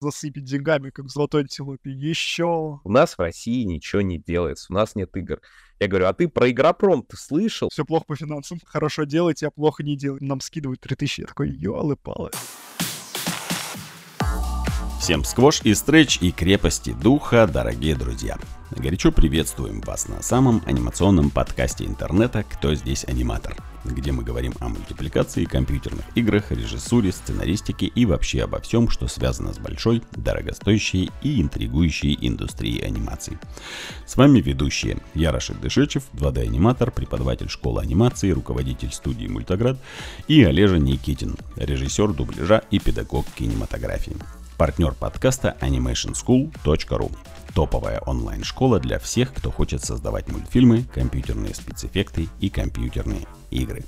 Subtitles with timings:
[0.00, 1.90] засыпить деньгами, как золотой антилопе.
[1.90, 2.80] Еще.
[2.82, 5.40] У нас в России ничего не делается, у нас нет игр.
[5.78, 7.68] Я говорю, а ты про игропром ты слышал?
[7.70, 8.58] Все плохо по финансам.
[8.64, 10.20] Хорошо делайте, а плохо не делать.
[10.20, 11.20] Нам скидывают 3000.
[11.22, 12.30] Я такой, ёлы-палы.
[15.00, 18.36] Всем сквош и стретч и крепости духа, дорогие друзья.
[18.70, 24.68] Горячо приветствуем вас на самом анимационном подкасте интернета «Кто здесь аниматор?», где мы говорим о
[24.68, 31.40] мультипликации, компьютерных играх, режиссуре, сценаристике и вообще обо всем, что связано с большой, дорогостоящей и
[31.40, 33.38] интригующей индустрией анимации.
[34.06, 39.78] С вами ведущие я Рашид Дышечев, 2D-аниматор, преподаватель школы анимации, руководитель студии «Мультоград»
[40.28, 44.16] и Олежа Никитин, режиссер дубляжа и педагог кинематографии
[44.60, 47.10] партнер подкаста animationschool.ru.
[47.54, 53.84] Топовая онлайн-школа для всех, кто хочет создавать мультфильмы, компьютерные спецэффекты и компьютерные игры.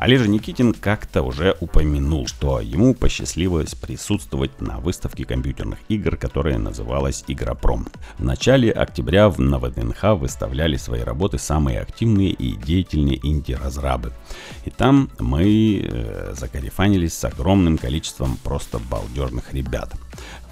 [0.00, 7.22] Олежа Никитин как-то уже упомянул, что ему посчастливилось присутствовать на выставке компьютерных игр, которая называлась
[7.28, 7.86] Игропром.
[8.16, 14.14] В начале октября на ВДНХ выставляли свои работы самые активные и деятельные инди-разрабы.
[14.64, 19.92] И там мы э, закарифанились с огромным количеством просто балдежных ребят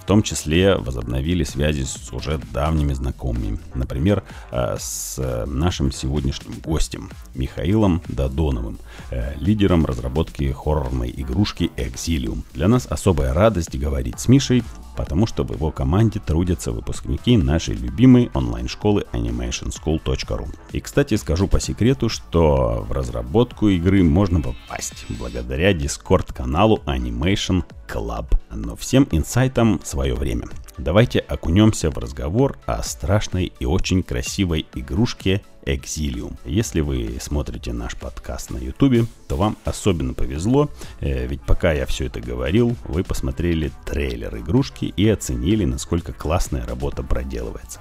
[0.08, 3.58] том числе возобновили связи с уже давними знакомыми.
[3.74, 8.78] Например, э, с нашим сегодняшним гостем Михаилом Додоновым,
[9.10, 12.42] э, лидером разработки хоррорной игрушки Exilium.
[12.54, 14.64] Для нас особая радость говорить с Мишей,
[14.98, 20.48] потому что в его команде трудятся выпускники нашей любимой онлайн-школы animationschool.ru.
[20.72, 28.26] И, кстати, скажу по секрету, что в разработку игры можно попасть благодаря дискорд-каналу Animation Club.
[28.50, 30.48] Но всем инсайтам свое время.
[30.78, 36.36] Давайте окунемся в разговор о страшной и очень красивой игрушке Exilium.
[36.44, 41.84] Если вы смотрите наш подкаст на YouTube, то вам особенно повезло, э, ведь пока я
[41.84, 47.80] все это говорил, вы посмотрели трейлер игрушки и оценили, насколько классная работа проделывается.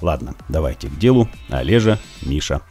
[0.00, 1.28] Ладно, давайте к делу.
[1.48, 2.62] Олежа, Миша,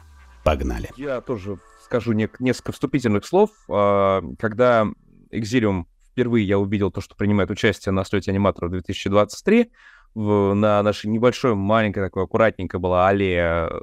[0.45, 0.91] погнали.
[0.95, 3.49] Я тоже скажу не- несколько вступительных слов.
[3.69, 4.87] А, когда
[5.31, 5.85] Exilium
[6.17, 9.71] впервые я увидел то, что принимает участие на слете аниматоров 2023,
[10.15, 13.79] в, на нашей небольшой, маленькой, такой аккуратненькой была аллея э,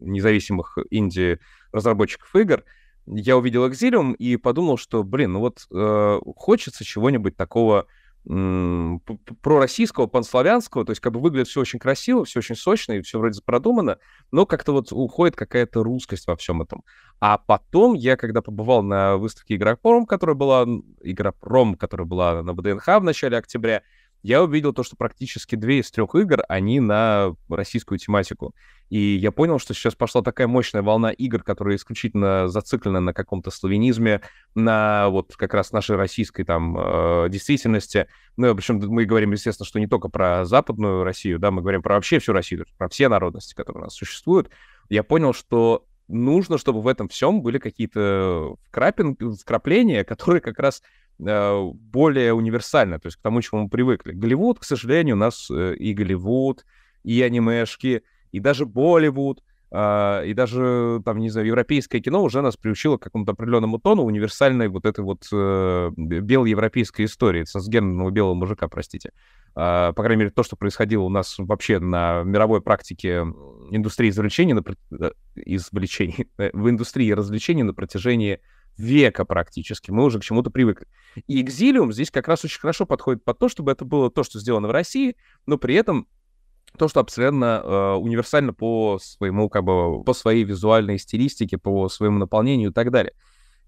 [0.00, 2.64] независимых инди-разработчиков игр,
[3.06, 7.86] я увидел Exilium и подумал, что, блин, ну вот э, хочется чего-нибудь такого
[8.28, 13.18] пророссийского, панславянского, то есть как бы выглядит все очень красиво, все очень сочно и все
[13.18, 13.98] вроде продумано,
[14.30, 16.84] но как-то вот уходит какая-то русскость во всем этом.
[17.20, 20.66] А потом я, когда побывал на выставке Игропром, которая была,
[21.02, 23.82] Игропром, которая была на ВДНХ в начале октября,
[24.22, 28.54] я увидел то, что практически две из трех игр, они на российскую тематику.
[28.90, 33.50] И я понял, что сейчас пошла такая мощная волна игр, которые исключительно зациклены на каком-то
[33.50, 34.22] славянизме,
[34.54, 38.08] на вот как раз нашей российской там э, действительности.
[38.36, 41.94] Ну, причем мы говорим, естественно, что не только про западную Россию, да, мы говорим про
[41.96, 44.50] вообще всю Россию, про все народности, которые у нас существуют.
[44.88, 50.82] Я понял, что нужно, чтобы в этом всем были какие-то вкрапления, которые как раз
[51.20, 54.12] Э, более универсально, то есть к тому, чему мы привыкли.
[54.12, 56.64] Голливуд, к сожалению, у нас э, и Голливуд,
[57.02, 58.02] и анимешки,
[58.32, 63.02] и даже Болливуд, а, и даже, там, не знаю, европейское кино уже нас приучило к
[63.02, 69.12] какому-то определенному тону универсальной вот этой вот э, белоевропейской истории, трансгендерного белого мужика, простите.
[69.54, 73.18] А, по крайней мере, то, что происходило у нас вообще на мировой практике
[73.70, 74.62] индустрии извлечений, на,
[75.34, 78.40] извлечений, в индустрии развлечений на протяжении
[78.78, 79.90] века практически.
[79.90, 80.86] Мы уже к чему-то привыкли.
[81.26, 84.38] И Exilium здесь как раз очень хорошо подходит под то, чтобы это было то, что
[84.38, 86.06] сделано в России, но при этом
[86.78, 92.18] то, что абсолютно э, универсально по своему, как бы, по своей визуальной стилистике, по своему
[92.18, 93.12] наполнению и так далее.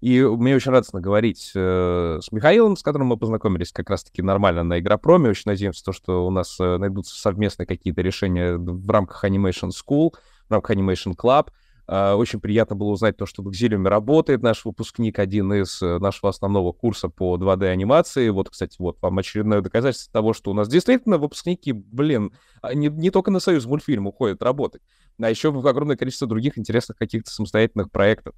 [0.01, 4.63] И мне очень радостно говорить э, с Михаилом, с которым мы познакомились как раз-таки нормально
[4.63, 5.29] на Игропроме.
[5.29, 10.15] Очень надеемся, то, что у нас э, найдутся совместные какие-то решения в рамках Animation School,
[10.49, 11.49] в рамках Animation Club.
[11.87, 15.97] А, очень приятно было узнать то, что в Exilium работает наш выпускник, один из э,
[15.99, 18.29] нашего основного курса по 2D-анимации.
[18.29, 22.87] Вот, кстати, вот вам очередное доказательство того, что у нас действительно выпускники, блин, а, не,
[22.87, 24.81] не только на Союз мультфильм уходят работать,
[25.19, 28.35] а еще в огромное количество других интересных каких-то самостоятельных проектов.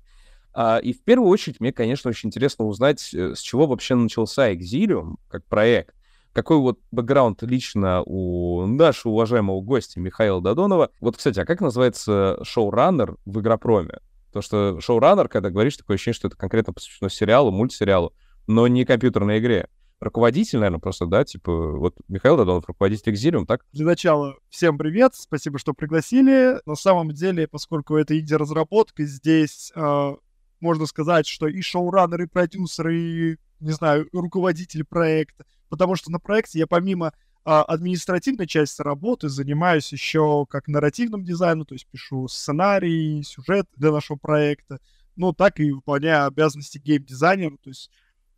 [0.53, 4.51] А, и в первую очередь мне, конечно, очень интересно узнать, э, с чего вообще начался
[4.53, 5.95] Exilium как проект
[6.33, 10.91] какой вот бэкграунд лично у нашего уважаемого гостя Михаила Додонова.
[11.00, 14.00] Вот, кстати, а как называется шоураннер в Игропроме?
[14.31, 18.13] То, что шоураннер, когда говоришь, такое ощущение, что это конкретно посвящено сериалу, мультсериалу,
[18.47, 19.69] но не компьютерной игре.
[20.00, 23.63] Руководитель, наверное, просто, да, типа, вот Михаил Додонов, руководитель Экзилиум, так?
[23.71, 26.59] Для начала, всем привет, спасибо, что пригласили.
[26.65, 30.15] На самом деле, поскольку это инди-разработка, здесь э,
[30.59, 36.19] можно сказать, что и шоураннер, и продюсер, и, не знаю, руководитель проекта, потому что на
[36.19, 42.27] проекте я помимо а, административной части работы занимаюсь еще как нарративным дизайном, то есть пишу
[42.27, 44.79] сценарий, сюжет для нашего проекта,
[45.15, 47.89] ну, так и выполняю обязанности гейм-дизайнера, то есть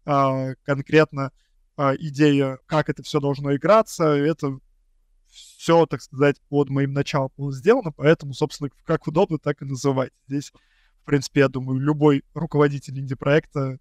[0.06, 1.34] а, конкретно
[1.76, 4.58] а, идея, как это все должно играться, это
[5.28, 10.14] все, так сказать, под моим началом было сделано, поэтому, собственно, как удобно, так и называть.
[10.30, 10.54] Здесь,
[11.02, 13.78] в принципе, я думаю, любой руководитель инди-проекта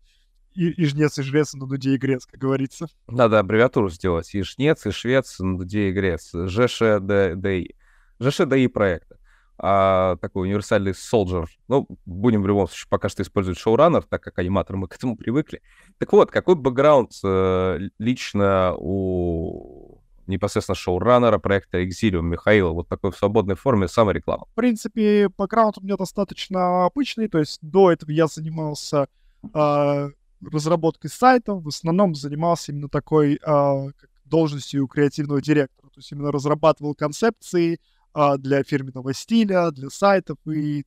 [0.54, 2.86] и, и жнец, и жрец на дуде и грец, как говорится.
[3.08, 4.34] Надо аббревиатуру сделать.
[4.34, 6.30] И жнец, и швец на дуде и грец.
[6.32, 7.74] ЖШДИ.
[8.20, 9.18] ЖШДИ проекта.
[9.56, 11.46] А, такой универсальный soldier.
[11.68, 15.16] Ну, будем в любом случае пока что использовать шоураннер, так как аниматоры мы к этому
[15.16, 15.62] привыкли.
[15.98, 23.16] Так вот, какой бэкграунд э, лично у непосредственно шоураннера проекта Exilium Михаила, вот такой в
[23.16, 24.46] свободной форме самореклама?
[24.52, 29.06] В принципе, бэкграунд у меня достаточно обычный, то есть до этого я занимался
[29.54, 30.10] э,
[30.50, 33.90] разработкой сайтов, в основном занимался именно такой э,
[34.24, 37.80] должностью креативного директора, то есть именно разрабатывал концепции
[38.14, 40.84] э, для фирменного стиля, для сайтов и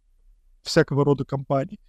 [0.63, 1.80] всякого рода компаний.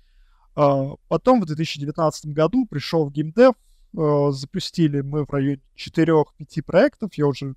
[0.56, 3.54] Э, потом в 2019 году пришел в геймдев,
[3.96, 7.54] э, запустили мы в районе 4-5 проектов, я уже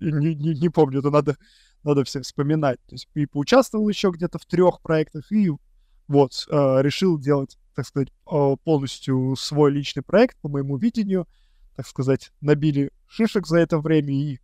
[0.00, 1.36] не, не, не помню, это надо,
[1.82, 2.80] надо все вспоминать.
[2.86, 5.50] То есть и поучаствовал еще где-то в трех проектах, и
[6.08, 11.26] вот, э, решил делать так сказать, а, полностью свой личный проект по моему видению,
[11.76, 14.38] так сказать, набили шишек за это время и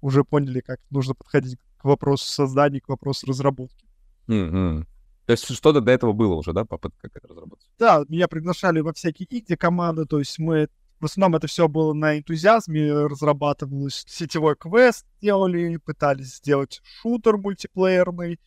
[0.00, 3.86] уже поняли, как нужно подходить к вопросу создания, к вопросу разработки.
[4.28, 4.86] Mm-hmm.
[5.26, 7.66] То есть что-то до этого было уже, да, попытка как это разработать?
[7.78, 10.68] Да, меня приглашали во всякие инди-команды, то есть мы
[11.00, 18.40] в основном это все было на энтузиазме, разрабатывалось сетевой квест делали, пытались сделать шутер мультиплеерный,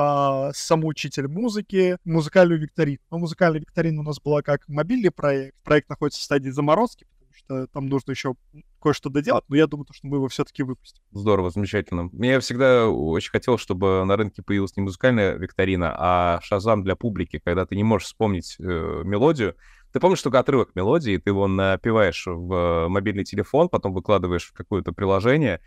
[0.00, 3.00] а, самоучитель музыки, музыкальную викторину.
[3.10, 5.56] Но музыкальная викторина у нас была как мобильный проект.
[5.64, 8.36] Проект находится в стадии заморозки, потому что там нужно еще
[8.80, 11.02] кое-что доделать, но я думаю, что мы его все-таки выпустим.
[11.10, 12.10] Здорово, замечательно.
[12.12, 17.40] Мне всегда очень хотелось, чтобы на рынке появилась не музыкальная викторина, а шазам для публики,
[17.44, 18.62] когда ты не можешь вспомнить э,
[19.04, 19.56] мелодию.
[19.92, 24.92] Ты помнишь только отрывок мелодии, ты его напиваешь в мобильный телефон, потом выкладываешь в какое-то
[24.92, 25.60] приложение,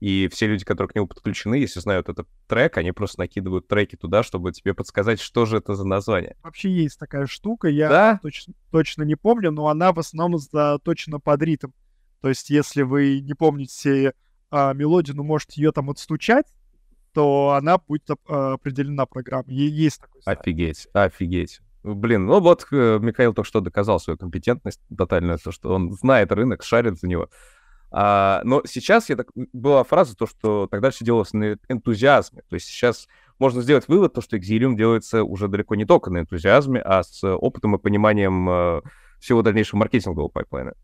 [0.00, 3.96] и все люди, которые к нему подключены, если знают этот трек, они просто накидывают треки
[3.96, 6.36] туда, чтобы тебе подсказать, что же это за название.
[6.42, 8.20] Вообще есть такая штука, я да?
[8.22, 11.70] точно, точно не помню, но она в основном заточена под ритм.
[12.20, 14.12] То есть, если вы не помните
[14.50, 16.46] а, мелодию, но можете ее там отстучать,
[17.12, 19.54] то она будет а, определена программой.
[19.54, 20.40] Есть такой сайт.
[20.40, 21.60] Офигеть, офигеть.
[21.82, 26.32] Блин, ну вот э, Михаил только что доказал свою компетентность тотальную, то, что он знает
[26.32, 27.30] рынок, шарит за него.
[27.90, 32.42] А, но сейчас я так, была фраза, то, что тогда все делалось на энтузиазме.
[32.48, 36.18] То есть сейчас можно сделать вывод, то, что Exilium делается уже далеко не только на
[36.18, 38.80] энтузиазме, а с опытом и пониманием э,
[39.20, 40.74] всего дальнейшего маркетингового пайплайна.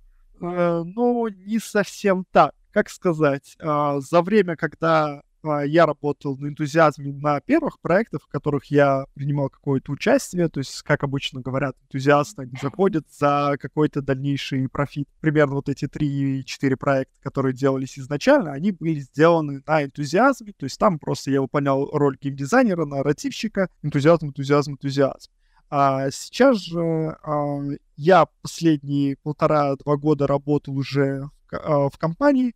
[0.40, 2.54] Э, ну, не совсем так.
[2.72, 5.22] Как сказать, э, за время, когда
[5.64, 10.82] я работал на энтузиазме на первых проектах, в которых я принимал какое-то участие, то есть,
[10.82, 15.08] как обычно говорят, энтузиасты, они заходят за какой-то дальнейший профит.
[15.20, 20.78] Примерно вот эти 3-4 проекта, которые делались изначально, они были сделаны на энтузиазме, то есть
[20.78, 25.30] там просто я выполнял роль геймдизайнера, нарративщика, энтузиазм, энтузиазм, энтузиазм.
[25.74, 27.60] А сейчас же а,
[27.96, 32.54] я последние полтора-два года работал уже в, а, в компании,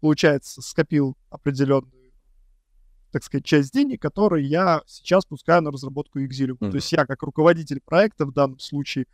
[0.00, 1.97] получается, скопил определенную
[3.10, 6.58] так сказать, часть денег, которые я сейчас пускаю на разработку Exilium.
[6.58, 6.70] Mm-hmm.
[6.70, 9.06] То есть я как руководитель проекта в данном случае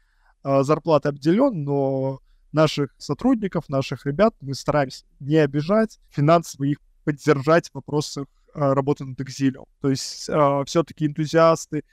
[0.43, 2.21] э, зарплаты обделен, но
[2.53, 9.05] наших сотрудников, наших ребят мы стараемся не обижать, финансово их поддержать в вопросах э, работы
[9.05, 9.67] над Exilium.
[9.81, 11.85] То есть э, все-таки энтузиасты,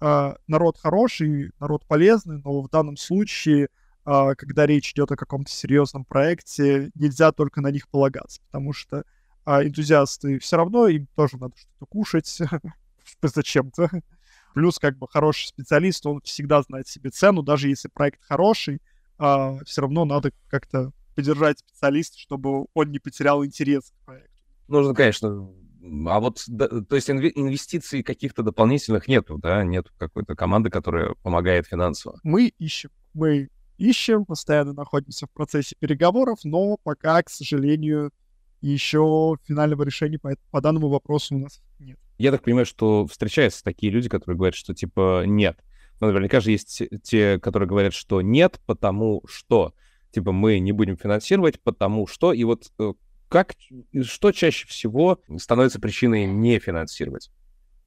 [0.00, 3.68] народ хороший, народ полезный, но в данном случае
[4.04, 9.04] когда речь идет о каком-то серьезном проекте, нельзя только на них полагаться, потому что
[9.44, 12.38] а энтузиасты все равно им тоже надо что-то кушать
[13.22, 13.90] зачем-то.
[14.54, 18.80] Плюс как бы хороший специалист, он всегда знает себе цену, даже если проект хороший,
[19.18, 24.30] а, все равно надо как-то поддержать специалиста, чтобы он не потерял интерес к проекту.
[24.68, 25.50] Нужно, конечно,
[26.06, 29.62] а вот, да, то есть инвестиций каких-то дополнительных нету, да?
[29.64, 32.18] Нету какой-то команды, которая помогает финансово?
[32.22, 32.90] Мы ищем.
[33.12, 38.12] Мы ищем, постоянно находимся в процессе переговоров, но пока, к сожалению,
[38.72, 41.98] еще финального решения по, по данному вопросу у нас нет.
[42.18, 45.58] Я так понимаю, что встречаются такие люди, которые говорят, что типа нет.
[46.00, 49.74] Но наверняка же есть те, которые говорят, что нет, потому что
[50.12, 52.32] типа мы не будем финансировать, потому что.
[52.32, 52.92] И вот э,
[53.28, 53.54] как,
[54.02, 57.30] что чаще всего становится причиной не финансировать?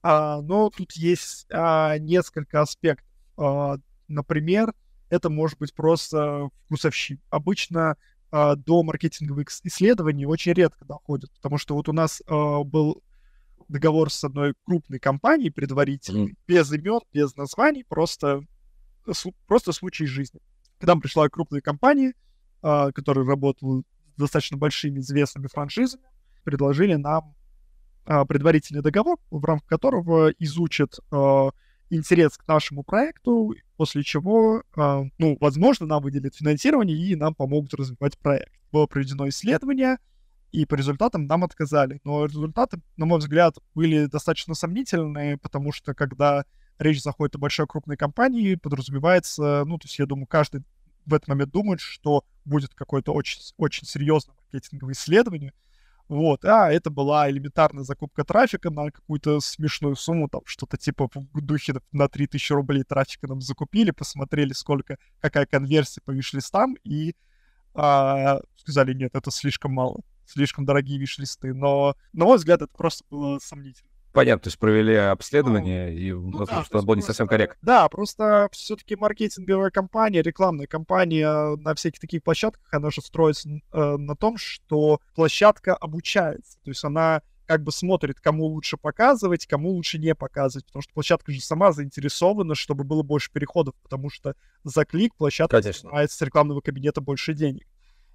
[0.02, 3.06] А, ну, тут есть а, несколько аспектов.
[3.36, 3.76] А,
[4.08, 4.74] например,
[5.10, 7.20] это может быть просто вкусовщик.
[7.30, 7.96] Обычно
[8.30, 13.02] а, до маркетинговых исследований очень редко доходят, потому что вот у нас а, был
[13.68, 16.36] договор с одной крупной компанией предварительный, mm.
[16.46, 18.42] без имен, без названий, просто,
[19.46, 20.40] просто случай жизни.
[20.78, 22.14] Когда нам пришла крупная компания,
[22.62, 23.82] а, которая работала
[24.16, 26.04] с достаточно большими известными франшизами,
[26.44, 27.34] предложили нам
[28.04, 31.50] а, предварительный договор, в рамках которого изучат а,
[31.90, 37.74] интерес к нашему проекту, после чего, э, ну, возможно, нам выделят финансирование и нам помогут
[37.74, 38.52] развивать проект.
[38.72, 39.98] Было проведено исследование,
[40.52, 42.00] и по результатам нам отказали.
[42.04, 46.44] Но результаты, на мой взгляд, были достаточно сомнительные, потому что когда
[46.78, 50.62] речь заходит о большой крупной компании, подразумевается, ну, то есть я думаю, каждый
[51.06, 55.52] в этот момент думает, что будет какое-то очень, очень серьезное маркетинговое исследование,
[56.08, 61.40] вот, а это была элементарная закупка трафика на какую-то смешную сумму, там что-то типа в
[61.42, 67.14] духе на 3000 рублей трафика нам закупили, посмотрели, сколько, какая конверсия по виш-листам, и
[67.74, 71.52] а, сказали, нет, это слишком мало, слишком дорогие виш-листы.
[71.52, 73.90] Но, на мой взгляд, это просто было сомнительно.
[74.18, 77.56] Понятно, то есть провели обследование, ну, и, ну, да, что было не совсем корректно.
[77.62, 83.96] Да, просто все-таки маркетинговая компания, рекламная компания на всяких таких площадках, она же строится э,
[83.96, 86.58] на том, что площадка обучается.
[86.64, 90.92] То есть она как бы смотрит, кому лучше показывать, кому лучше не показывать, потому что
[90.94, 94.34] площадка же сама заинтересована, чтобы было больше переходов, потому что
[94.64, 97.68] за клик площадка снимает с рекламного кабинета больше денег.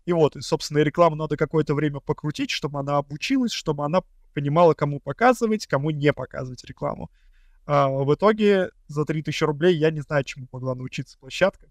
[0.05, 4.01] И вот, и, собственно, рекламу надо какое-то время покрутить, чтобы она обучилась, чтобы она
[4.33, 7.09] понимала, кому показывать, кому не показывать рекламу.
[7.65, 11.67] А, в итоге за 3000 рублей я не знаю, чему могла научиться площадка.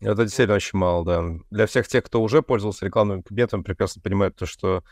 [0.00, 1.24] Это действительно очень мало, да.
[1.50, 4.82] Для всех тех, кто уже пользовался рекламным кабинетом, прекрасно понимают то, что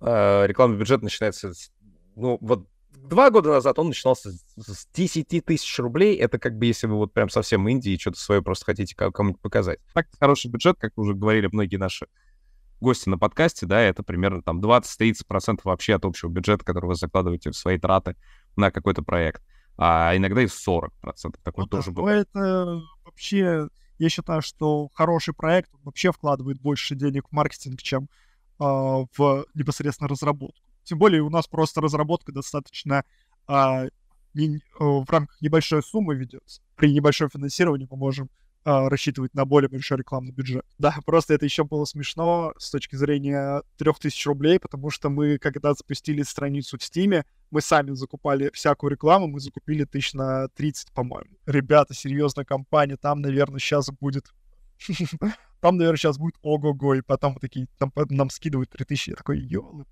[0.00, 1.54] э, рекламный бюджет начинается...
[1.54, 1.72] С,
[2.14, 6.16] ну, вот два года назад он начинался с 10 тысяч рублей.
[6.16, 9.80] Это как бы если вы вот прям совсем Индии что-то свое просто хотите кому-нибудь показать.
[9.94, 12.06] Так, хороший бюджет, как уже говорили многие наши
[12.80, 17.50] гости на подкасте, да, это примерно там 20-30% вообще от общего бюджета, который вы закладываете
[17.50, 18.16] в свои траты
[18.56, 19.42] на какой-то проект.
[19.76, 20.90] А иногда и 40%.
[21.42, 22.28] Такое ну, тоже да, бывает.
[22.30, 23.68] Это вообще,
[23.98, 28.06] я считаю, что хороший проект вообще вкладывает больше денег в маркетинг, чем э,
[28.58, 30.60] в непосредственно разработку.
[30.82, 33.04] Тем более у нас просто разработка достаточно
[33.48, 33.88] э,
[34.34, 36.62] не, в рамках небольшой суммы ведется.
[36.76, 38.30] При небольшом финансировании мы можем а,
[38.64, 40.64] рассчитывать на более большой рекламный бюджет.
[40.78, 45.74] Да, просто это еще было смешно с точки зрения 3000 рублей, потому что мы, когда
[45.74, 51.36] запустили страницу в Стиме, мы сами закупали всякую рекламу, мы закупили тысяч на 30, по-моему.
[51.46, 54.32] Ребята, серьезная компания, там, наверное, сейчас будет...
[55.60, 59.84] Там, наверное, сейчас будет ого-го, и потом такие, там нам скидывают 3000, я такой, ёлы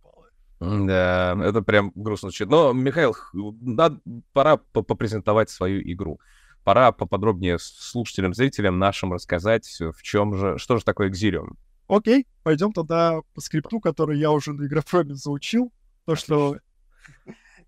[0.61, 2.49] Да, это прям грустно звучит.
[2.49, 4.01] Но, Михаил, надо,
[4.33, 6.21] пора попрезентовать свою игру
[6.69, 11.57] пора поподробнее слушателям, зрителям нашим рассказать, в чем же, что же такое Exilium.
[11.87, 15.73] Окей, пойдем тогда по скрипту, который я уже на Игрофроме заучил.
[16.05, 16.59] То, что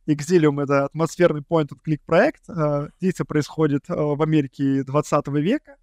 [0.06, 2.42] Exilium— это атмосферный point-and-click проект.
[2.50, 5.76] А, действие происходит а, в Америке 20 века.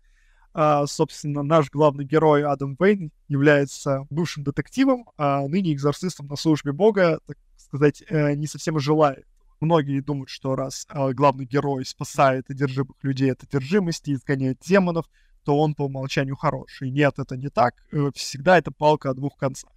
[0.53, 6.71] А, собственно, наш главный герой Адам Вейн является бывшим детективом, а ныне экзорцистом на службе
[6.71, 9.25] бога, так сказать, э, не совсем желает
[9.59, 15.05] Многие думают, что раз э, главный герой спасает одержимых людей от одержимости, изгоняет демонов,
[15.43, 16.91] то он по умолчанию хороший.
[16.91, 17.73] Нет, это не так.
[17.91, 19.71] Э, всегда это палка о двух концах.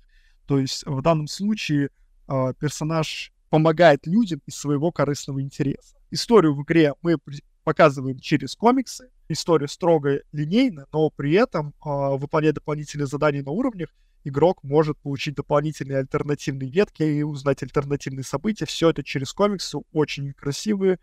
[0.46, 1.90] То есть в данном случае
[2.28, 5.96] э, персонаж помогает людям из своего корыстного интереса.
[6.10, 7.16] Историю в игре мы
[7.64, 9.10] показываем через комиксы.
[9.28, 13.90] История строго линейна, но при этом, э, выполняя дополнительные задания на уровнях,
[14.24, 18.66] игрок может получить дополнительные альтернативные ветки и узнать альтернативные события.
[18.66, 20.98] Все это через комиксы, очень красивые,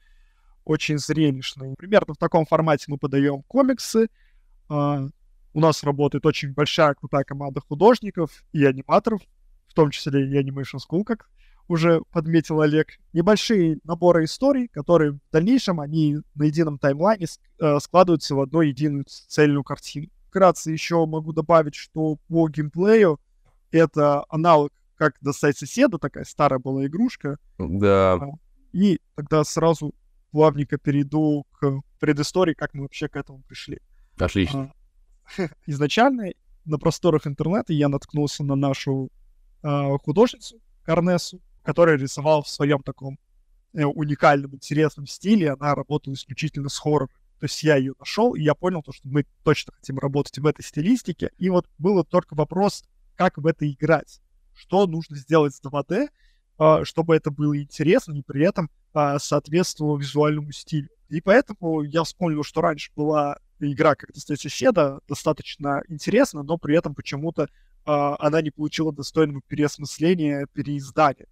[0.64, 1.76] очень зрелищные.
[1.78, 4.08] Примерно в таком формате мы подаем комиксы.
[4.70, 5.10] Uh,
[5.54, 9.22] у нас работает очень большая, крутая команда художников и аниматоров,
[9.68, 11.30] в том числе и Animation School, как
[11.68, 13.00] уже подметил Олег.
[13.14, 17.26] Небольшие наборы историй, которые в дальнейшем, они на едином таймлайне
[17.60, 23.20] uh, складываются в одну единую цельную картину вкратце еще могу добавить, что по геймплею
[23.72, 27.38] это аналог как достать соседа, такая старая была игрушка.
[27.58, 28.14] Да.
[28.14, 28.28] А,
[28.72, 29.96] и тогда сразу
[30.32, 33.80] плавненько перейду к предыстории, как мы вообще к этому пришли.
[34.18, 34.72] Отлично.
[35.38, 36.34] А, изначально
[36.66, 39.10] на просторах интернета я наткнулся на нашу
[39.64, 43.18] а, художницу Карнесу, которая рисовала в своем таком
[43.74, 45.52] э, уникальном, интересном стиле.
[45.52, 47.10] Она работала исключительно с хоррором.
[47.40, 50.46] То есть я ее нашел, и я понял, то, что мы точно хотим работать в
[50.46, 51.32] этой стилистике.
[51.38, 52.84] И вот был только вопрос,
[53.16, 54.22] как в это играть.
[54.56, 56.10] Что нужно сделать с 2D,
[56.58, 60.90] а, чтобы это было интересно и при этом а, соответствовало визуальному стилю.
[61.10, 66.76] И поэтому я вспомнил, что раньше была игра как достать соседа, достаточно интересна, но при
[66.76, 67.50] этом почему-то
[67.86, 71.28] а, она не получила достойного переосмысления, переиздания.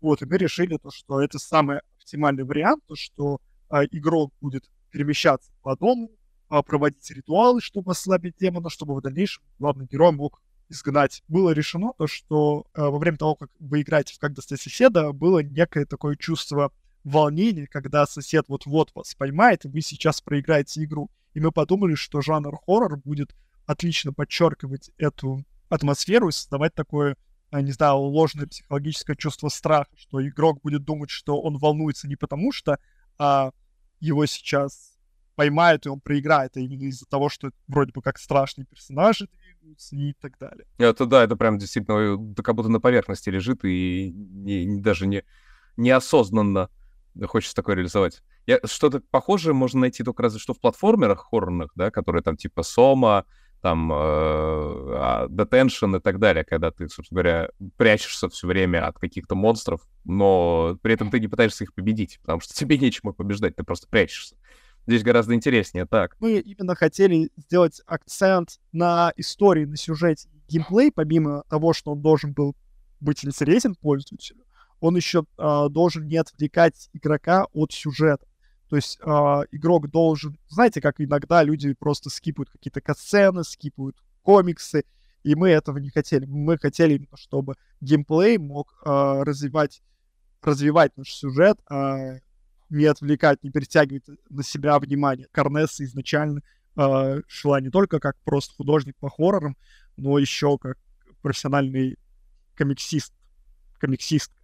[0.00, 3.40] Вот, и мы решили то, что это самый оптимальный вариант, то, что
[3.70, 6.10] игрок будет перемещаться по дому,
[6.48, 11.22] а, проводить ритуалы, чтобы ослабить демона, чтобы в дальнейшем главный герой мог изгнать.
[11.26, 15.12] Было решено то, что а, во время того, как вы играете в «Как достать соседа»,
[15.12, 16.72] было некое такое чувство
[17.04, 21.10] волнения, когда сосед вот-вот вас поймает, и вы сейчас проиграете игру.
[21.34, 23.34] И мы подумали, что жанр хоррор будет
[23.66, 27.16] отлично подчеркивать эту атмосферу и создавать такое,
[27.50, 32.16] а, не знаю, ложное психологическое чувство страха, что игрок будет думать, что он волнуется не
[32.16, 32.78] потому, что
[33.18, 33.52] а,
[34.02, 34.98] его сейчас
[35.36, 39.96] поймают, и он проиграет, а именно из-за того, что вроде бы как страшные персонажи двигаются
[39.96, 40.66] и так далее.
[40.78, 45.06] Это да, это прям действительно да, как будто на поверхности лежит и не, не, даже
[45.06, 45.24] не
[45.76, 46.68] неосознанно
[47.26, 48.22] хочется такое реализовать.
[48.46, 52.62] Я, что-то похожее можно найти только разве что в платформерах хоррорных, да, которые там типа
[52.62, 53.24] Сома,
[53.62, 59.36] там э, а, и так далее, когда ты, собственно говоря, прячешься все время от каких-то
[59.36, 63.62] монстров, но при этом ты не пытаешься их победить, потому что тебе нечему побеждать, ты
[63.62, 64.36] просто прячешься.
[64.86, 66.16] Здесь гораздо интереснее так.
[66.18, 70.28] Мы именно хотели сделать акцент на истории, на сюжете.
[70.48, 72.56] Геймплей, помимо того, что он должен был
[72.98, 74.44] быть интересен пользователю,
[74.80, 78.26] он еще э, должен не отвлекать игрока от сюжета.
[78.72, 79.06] То есть э,
[79.50, 84.86] игрок должен, знаете, как иногда люди просто скипают какие-то катсцены, скипают комиксы,
[85.24, 86.24] и мы этого не хотели.
[86.24, 88.88] Мы хотели именно, чтобы геймплей мог э,
[89.24, 89.82] развивать,
[90.40, 92.20] развивать наш сюжет, э,
[92.70, 95.28] не отвлекать, не перетягивать на себя внимание.
[95.32, 96.40] Карнеса изначально
[96.74, 99.54] э, шла не только как просто художник по хоррорам,
[99.98, 100.78] но еще как
[101.20, 101.98] профессиональный
[102.56, 103.12] комиксист,
[103.78, 104.41] комиксистка.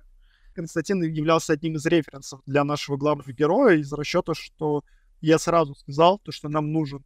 [0.58, 4.82] Константин являлся одним из референсов для нашего главного героя из расчета, что
[5.20, 7.04] я сразу сказал, то, что нам нужен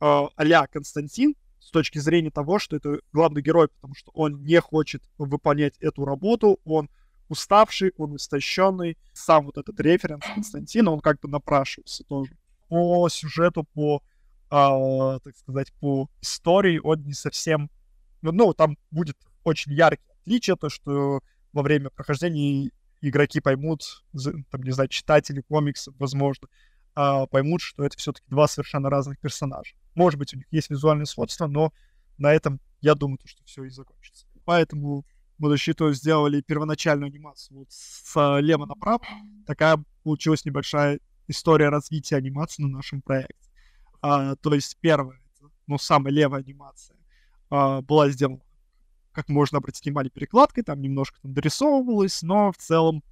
[0.00, 4.60] э, а Константин с точки зрения того, что это главный герой, потому что он не
[4.60, 6.88] хочет выполнять эту работу, он
[7.28, 8.96] уставший, он истощенный.
[9.14, 12.36] Сам вот этот референс Константина, он как бы напрашивался тоже.
[12.68, 14.00] По сюжету, по,
[14.48, 17.68] э, так сказать, по истории он не совсем...
[18.20, 21.20] Ну, ну, там будет очень яркие отличия, то, что
[21.52, 22.70] во время прохождения
[23.02, 24.04] игроки поймут,
[24.50, 26.48] там, не знаю, читатели комиксов, возможно,
[26.94, 29.74] а, поймут, что это все-таки два совершенно разных персонажа.
[29.94, 31.72] Может быть, у них есть визуальное сходство, но
[32.18, 34.26] на этом, я думаю, то, что все и закончится.
[34.44, 35.04] Поэтому
[35.38, 39.04] мы защиту сделали первоначальную анимацию вот слева направо.
[39.46, 43.50] Такая получилась небольшая история развития анимации на нашем проекте.
[44.00, 45.20] А, то есть первая,
[45.66, 46.96] ну, самая левая анимация
[47.50, 48.42] а, была сделана
[49.12, 53.02] как можно обратить внимание, перекладкой, там немножко там дорисовывалось, но в целом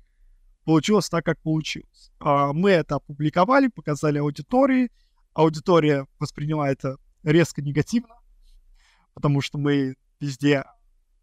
[0.64, 2.10] получилось так, как получилось.
[2.18, 4.90] А, мы это опубликовали, показали аудитории.
[5.32, 8.16] Аудитория восприняла это резко негативно,
[9.14, 10.64] потому что мы везде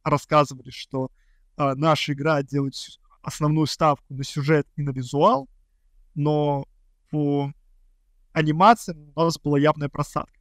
[0.04, 1.12] рассказывали, что
[1.56, 2.76] а, наша игра делает
[3.22, 5.50] основную ставку на сюжет и на визуал,
[6.16, 6.66] но
[7.10, 7.52] по
[8.32, 10.40] анимациям у нас была явная просадка.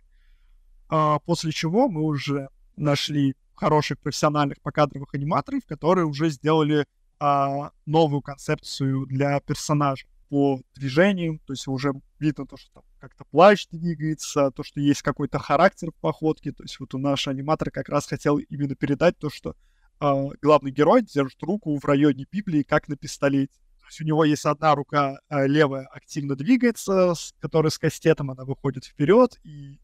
[0.88, 6.86] А, после чего мы уже нашли хороших профессиональных покадровых аниматоров, которые уже сделали
[7.18, 13.66] а, новую концепцию для персонажа по движению, то есть уже видно то, что как-то плащ
[13.70, 17.88] двигается, то, что есть какой-то характер в походке, то есть вот у нашего аниматора как
[17.88, 19.54] раз хотел именно передать то, что
[19.98, 23.54] а, главный герой держит руку в районе Библии, как на пистолете.
[23.80, 28.30] То есть у него есть одна рука а, левая активно двигается, с, которая с кастетом,
[28.30, 29.78] она выходит вперед, и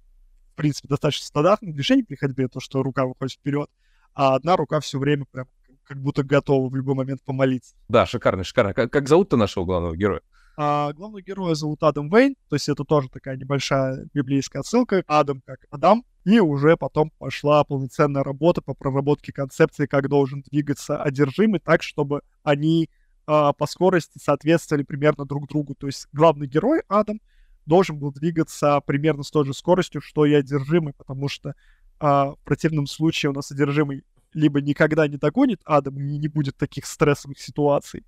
[0.52, 3.70] в принципе, достаточно стандартное движение при ходьбе, то, что рука выходит вперед,
[4.14, 5.46] а одна рука все время прям
[5.84, 7.74] как будто готова в любой момент помолиться.
[7.88, 8.74] Да, шикарно, шикарно.
[8.74, 10.20] Как, как зовут-то нашего главного героя?
[10.56, 15.02] А, главного героя зовут Адам Вейн, то есть это тоже такая небольшая библейская отсылка.
[15.06, 16.04] Адам как Адам.
[16.24, 22.22] И уже потом пошла полноценная работа по проработке концепции, как должен двигаться одержимый, так, чтобы
[22.44, 22.90] они
[23.26, 25.74] а, по скорости соответствовали примерно друг другу.
[25.74, 27.20] То есть главный герой Адам—
[27.66, 31.54] должен был двигаться примерно с той же скоростью, что и одержимый, потому что
[32.00, 36.56] а, в противном случае у нас одержимый либо никогда не догонит Адам и не будет
[36.56, 38.04] таких стрессовых ситуаций,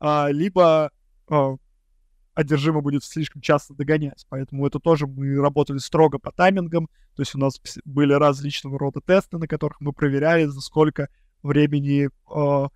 [0.00, 0.90] а, либо
[1.28, 1.56] а,
[2.34, 4.24] одержимый будет слишком часто догонять.
[4.28, 9.00] Поэтому это тоже мы работали строго по таймингам, то есть у нас были различного рода
[9.00, 11.08] тесты, на которых мы проверяли, за сколько
[11.42, 12.68] времени э,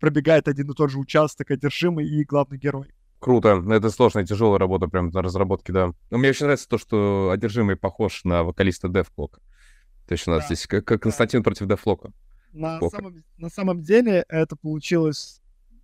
[0.00, 2.92] пробегает один и тот же участок одержимый и главный герой.
[3.20, 3.62] Круто.
[3.70, 5.92] Это сложная, тяжелая работа прям на разработке, да.
[6.10, 9.40] Но мне очень нравится то, что одержимый похож на вокалиста Девклока.
[10.08, 10.46] То есть у нас да.
[10.46, 11.44] здесь как, как Константин да.
[11.44, 12.12] против Девфлока.
[12.52, 15.40] На самом, на самом деле это получилось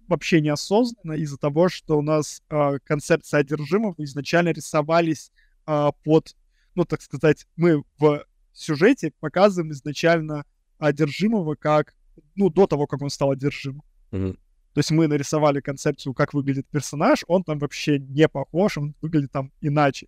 [0.08, 5.30] вообще неосознанно из-за того, что у нас э, концепция одержимого изначально рисовались
[5.66, 6.34] э, под,
[6.74, 10.44] ну, так сказать, мы в сюжете показываем изначально
[10.78, 11.94] одержимого как,
[12.34, 13.82] ну, до того, как он стал одержимым.
[14.10, 14.38] Мгм.
[14.76, 19.32] То есть мы нарисовали концепцию, как выглядит персонаж, он там вообще не похож, он выглядит
[19.32, 20.06] там иначе.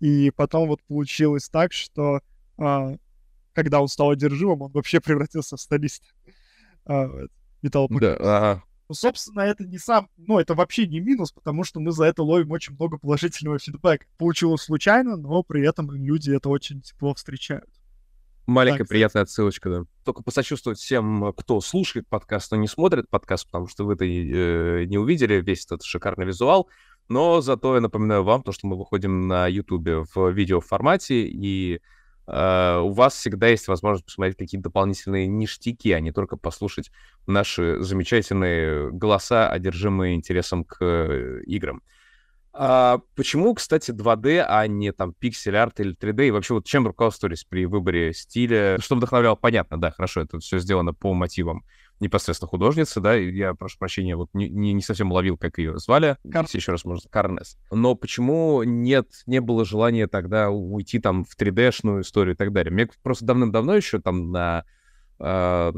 [0.00, 2.20] И потом вот получилось так, что
[2.58, 2.96] а,
[3.52, 6.08] когда он стал одержимым, он вообще превратился в столиста.
[6.86, 7.30] А, вот,
[8.00, 8.64] Да, ага.
[8.88, 12.24] Ну, собственно, это не сам, ну, это вообще не минус, потому что мы за это
[12.24, 14.06] ловим очень много положительного фидбэка.
[14.18, 17.70] Получилось случайно, но при этом люди это очень тепло встречают.
[18.50, 19.82] Маленькая Так, приятная отсылочка, да.
[20.04, 24.98] Только посочувствовать всем, кто слушает подкаст, но не смотрит подкаст, потому что вы-то э, не
[24.98, 26.68] увидели весь этот шикарный визуал.
[27.08, 31.80] Но зато я напоминаю вам то, что мы выходим на Ютубе в видеоформате, и
[32.26, 36.90] э, у вас всегда есть возможность посмотреть какие-то дополнительные ништяки, а не только послушать
[37.28, 41.82] наши замечательные голоса, одержимые интересом к э, играм.
[42.52, 46.28] А почему, кстати, 2D, а не там пиксель-арт или 3D?
[46.28, 48.78] И вообще вот чем руководствовались при выборе стиля?
[48.80, 49.36] Что вдохновляло?
[49.36, 51.64] Понятно, да, хорошо, это все сделано по мотивам
[52.00, 56.16] непосредственно художницы, да, я, прошу прощения, вот не, не, не совсем уловил, как ее звали,
[56.32, 57.58] Кар- еще раз можно, Карнес.
[57.70, 62.72] Но почему нет, не было желания тогда уйти там в 3D-шную историю и так далее?
[62.72, 64.64] Мне просто давным-давно еще там на
[65.18, 65.72] а,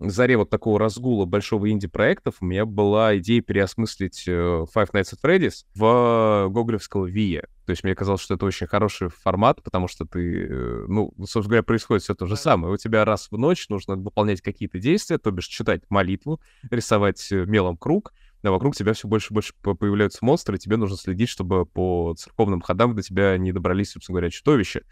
[0.00, 5.18] заре вот такого разгула большого инди-проектов у меня была идея переосмыслить э, Five Nights at
[5.22, 7.48] Freddy's в гоголевского Вия.
[7.64, 11.44] То есть мне казалось, что это очень хороший формат, потому что ты, э, ну, собственно
[11.44, 12.72] говоря, происходит все то же самое.
[12.74, 17.44] У тебя раз в ночь нужно выполнять какие-то действия, то бишь читать молитву, рисовать э,
[17.46, 20.96] мелом круг, а вокруг тебя все больше и больше по- появляются монстры, и тебе нужно
[20.96, 24.82] следить, чтобы по церковным ходам до тебя не добрались, собственно говоря, чудовища,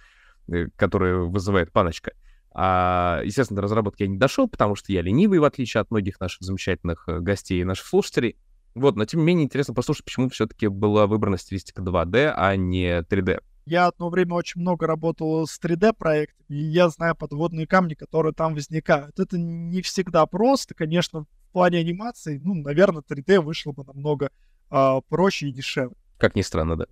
[0.77, 2.12] которые вызывает паночка.
[2.55, 6.21] А, естественно, до разработки я не дошел, потому что я ленивый, в отличие от многих
[6.21, 8.37] наших замечательных э, гостей и наших слушателей.
[8.77, 13.01] Вот, но тем не менее интересно послушать, почему все-таки была выбрана стилистика 2D, а не
[13.03, 13.40] 3D.
[13.67, 18.55] Я одно время очень много работал с 3D-проектами, и я знаю подводные камни, которые там
[18.55, 19.19] возникают.
[19.19, 24.31] Это не всегда просто, конечно, в плане анимации, ну, наверное, 3D вышло бы намного
[24.71, 25.97] а, проще и дешевле.
[26.19, 26.87] Как ни странно, да.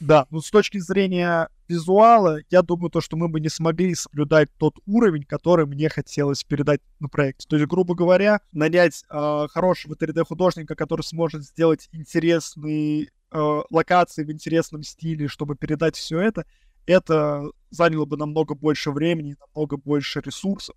[0.00, 4.48] Да, ну с точки зрения визуала, я думаю, то, что мы бы не смогли соблюдать
[4.58, 7.46] тот уровень, который мне хотелось передать на проекте.
[7.46, 14.32] То есть, грубо говоря, нанять э, хорошего 3D-художника, который сможет сделать интересные э, локации в
[14.32, 16.44] интересном стиле, чтобы передать все это,
[16.86, 20.74] это заняло бы намного больше времени, намного больше ресурсов,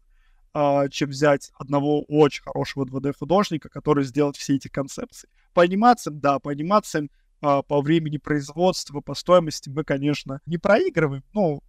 [0.54, 5.30] а, чем взять одного очень хорошего 2D-художника, который сделает все эти концепции.
[5.54, 7.10] По анимациям, да, по анимациям
[7.44, 11.62] по времени производства, по стоимости мы, конечно, не проигрываем, но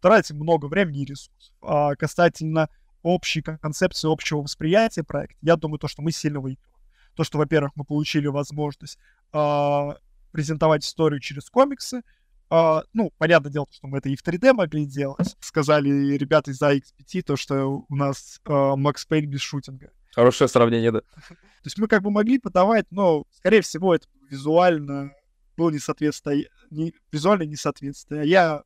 [0.00, 1.54] тратим много времени и ресурсов.
[1.62, 2.68] А касательно
[3.02, 6.70] общей кон- концепции, общего восприятия проекта, я думаю, то, что мы сильно выигрываем.
[7.14, 8.98] То, что, во-первых, мы получили возможность
[9.32, 9.96] а,
[10.32, 12.02] презентовать историю через комиксы.
[12.48, 15.36] А, ну, понятное дело, что мы это и в 3D могли делать.
[15.40, 19.90] Сказали ребята из AXPT, то, что у нас а, Макс Пейн без шутинга.
[20.12, 21.02] Хорошее сравнение, да.
[21.62, 25.12] То есть мы как бы могли подавать, но, скорее всего, это визуально
[25.56, 28.26] было несоответствие, не, визуально несоответствие.
[28.26, 28.62] Я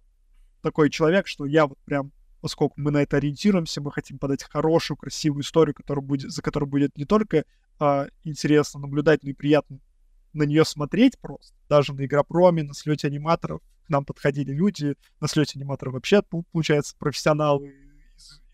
[0.63, 4.97] такой человек, что я вот прям, поскольку мы на это ориентируемся, мы хотим подать хорошую,
[4.97, 7.45] красивую историю, которая будет, за которой будет не только
[7.81, 9.81] а, интересно наблюдать, но и приятно
[10.33, 11.55] на нее смотреть просто.
[11.69, 16.45] Даже на Игропроме, на слете аниматоров к нам подходили люди, на слете аниматоров вообще, пол-
[16.53, 17.75] получается, профессионалы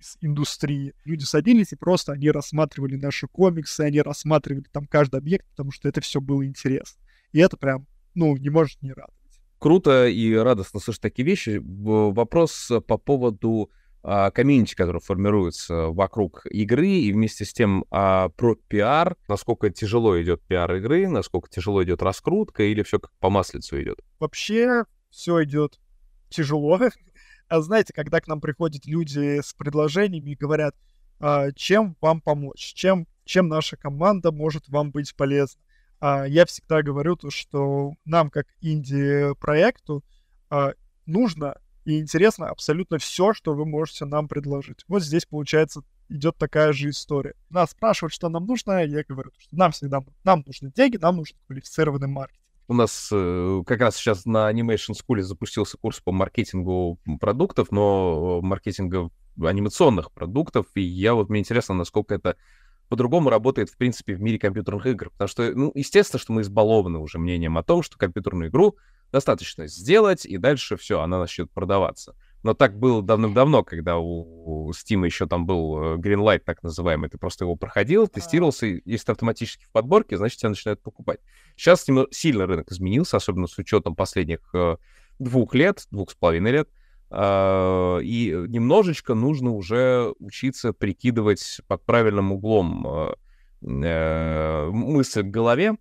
[0.00, 0.94] из, индустрии.
[1.04, 5.88] Люди садились и просто они рассматривали наши комиксы, они рассматривали там каждый объект, потому что
[5.88, 7.00] это все было интересно.
[7.32, 9.14] И это прям, ну, не может не радовать.
[9.58, 11.60] Круто и радостно слышать такие вещи.
[11.62, 13.70] Вопрос по поводу
[14.02, 20.20] а, комьюнити, который формируется вокруг игры, и вместе с тем а, про пиар, насколько тяжело
[20.20, 24.00] идет пиар игры, насколько тяжело идет раскрутка, или все как по маслицу идет.
[24.18, 25.78] Вообще все идет
[26.30, 26.80] тяжело.
[27.50, 30.76] А знаете, когда к нам приходят люди с предложениями и говорят,
[31.18, 35.60] а, чем вам помочь, чем, чем наша команда может вам быть полезна,
[35.98, 40.04] а, я всегда говорю то, что нам, как инди-проекту,
[40.48, 40.74] а,
[41.06, 44.84] нужно и интересно абсолютно все, что вы можете нам предложить.
[44.86, 47.34] Вот здесь, получается, идет такая же история.
[47.48, 51.36] Нас спрашивают, что нам нужно, я говорю, что нам всегда нам нужны деньги, нам нужен
[51.48, 52.44] квалифицированный маркетинг.
[52.70, 58.38] У нас э, как раз сейчас на Animation School запустился курс по маркетингу продуктов, но
[58.40, 59.10] э, маркетинга
[59.42, 62.36] анимационных продуктов, и я вот мне интересно, насколько это
[62.88, 65.10] по-другому работает, в принципе, в мире компьютерных игр.
[65.10, 68.76] Потому что, ну, естественно, что мы избалованы уже мнением о том, что компьютерную игру
[69.10, 72.14] достаточно сделать, и дальше все, она начнет продаваться.
[72.42, 77.10] Но так было давным-давно, когда у, у Steam еще там был э, Greenlight, так называемый.
[77.10, 81.20] Ты просто его проходил, тестировался, и если ты автоматически в подборке, значит, тебя начинают покупать.
[81.56, 84.76] Сейчас сильно рынок изменился, особенно с учетом последних э,
[85.18, 86.68] двух лет, двух с половиной лет.
[87.10, 93.14] а, и немножечко нужно уже учиться прикидывать под правильным углом
[93.62, 95.76] э, мысль в голове,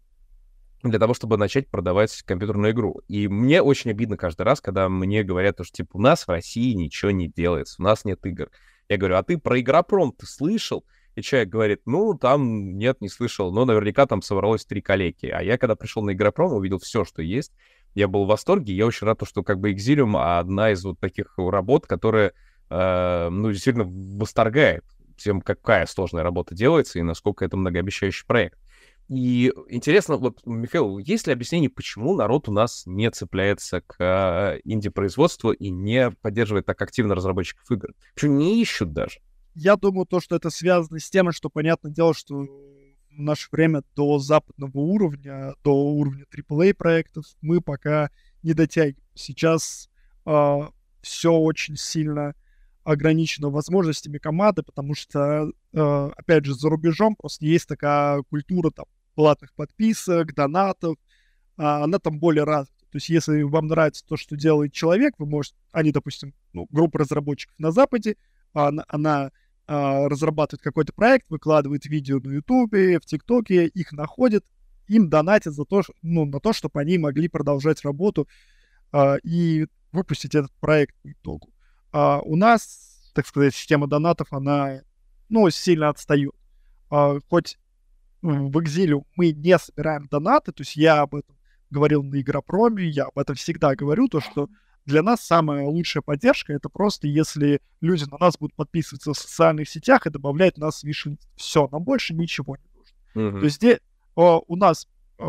[0.84, 3.02] для того, чтобы начать продавать компьютерную игру.
[3.08, 6.74] И мне очень обидно каждый раз, когда мне говорят, что типа у нас в России
[6.74, 8.50] ничего не делается, у нас нет игр.
[8.88, 10.86] Я говорю, а ты про Игропром ты слышал?
[11.16, 15.28] И человек говорит, ну, там нет, не слышал, но наверняка там собралось три коллеги.
[15.28, 17.52] А я, когда пришел на Игропром, увидел все, что есть,
[17.94, 18.74] я был в восторге.
[18.74, 22.34] Я очень рад, что как бы Exilium одна из вот таких работ, которая,
[22.70, 24.86] э, ну, действительно восторгает
[25.18, 28.58] тем, какая сложная работа делается и насколько это многообещающий проект.
[29.10, 34.62] И интересно, вот, Михаил, есть ли объяснение, почему народ у нас не цепляется к э,
[34.64, 37.90] инди-производству и не поддерживает так активно разработчиков игр?
[38.14, 39.20] Почему не ищут даже?
[39.56, 43.82] Я думаю, то, что это связано с тем, что, понятное дело, что в наше время
[43.96, 48.12] до западного уровня, до уровня AAA проектов мы пока
[48.44, 49.04] не дотягиваем.
[49.16, 49.90] Сейчас
[50.26, 52.36] э, а, все очень сильно
[52.84, 58.86] ограничено возможностями команды, потому что, э, опять же, за рубежом просто есть такая культура там
[59.20, 60.96] платных подписок, донатов,
[61.58, 62.86] э, она там более развита.
[62.90, 67.00] То есть, если вам нравится то, что делает человек, вы можете, они, допустим, ну, группа
[67.00, 68.16] разработчиков на Западе,
[68.54, 69.32] она, она
[69.68, 74.46] а, разрабатывает какой-то проект, выкладывает видео на Ютубе, в ТикТоке, их находят,
[74.88, 78.26] им донатят за то, ну, на то, чтобы они могли продолжать работу
[78.94, 81.50] а, и выпустить этот проект по итогу.
[81.92, 84.80] А у нас, так сказать, система донатов, она,
[85.28, 86.36] ну, сильно отстает.
[86.90, 87.58] А, хоть
[88.22, 91.36] в экзиле мы не собираем донаты, то есть я об этом
[91.70, 94.50] говорил на Игропроме, я об этом всегда говорю, то, что
[94.86, 99.70] для нас самая лучшая поддержка это просто если люди на нас будут подписываться в социальных
[99.70, 102.96] сетях и добавлять нас в виш Все, нам больше ничего не нужно.
[103.16, 103.40] Mm-hmm.
[103.40, 103.80] То есть здесь
[104.16, 104.88] о, у нас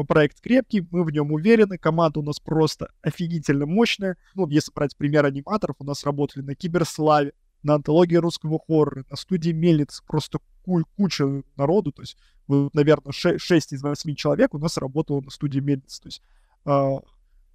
[0.09, 4.17] проект крепкий, мы в нем уверены, команда у нас просто офигительно мощная.
[4.35, 9.17] Ну, если брать пример аниматоров, у нас работали на Киберславе, на антологии русского хоррора, на
[9.17, 12.17] студии Мельниц, просто куча народу, то есть,
[12.49, 16.23] наверное, 6 из 8 человек у нас работало на студии Мельниц, то есть
[16.67, 16.97] э,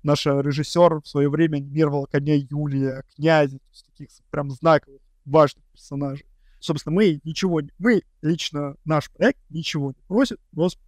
[0.04, 5.66] наша режиссер в свое время анимировала коня Юлия, князя, то есть таких прям знаковых, важных
[5.72, 6.26] персонажей.
[6.60, 10.40] Собственно, мы ничего, не, мы лично наш проект ничего не просит,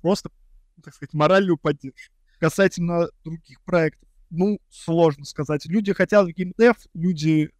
[0.01, 0.29] просто,
[0.83, 2.13] так сказать, моральную поддержку.
[2.39, 5.65] Касательно других проектов, ну, сложно сказать.
[5.65, 7.51] Люди хотят в геймдев, люди,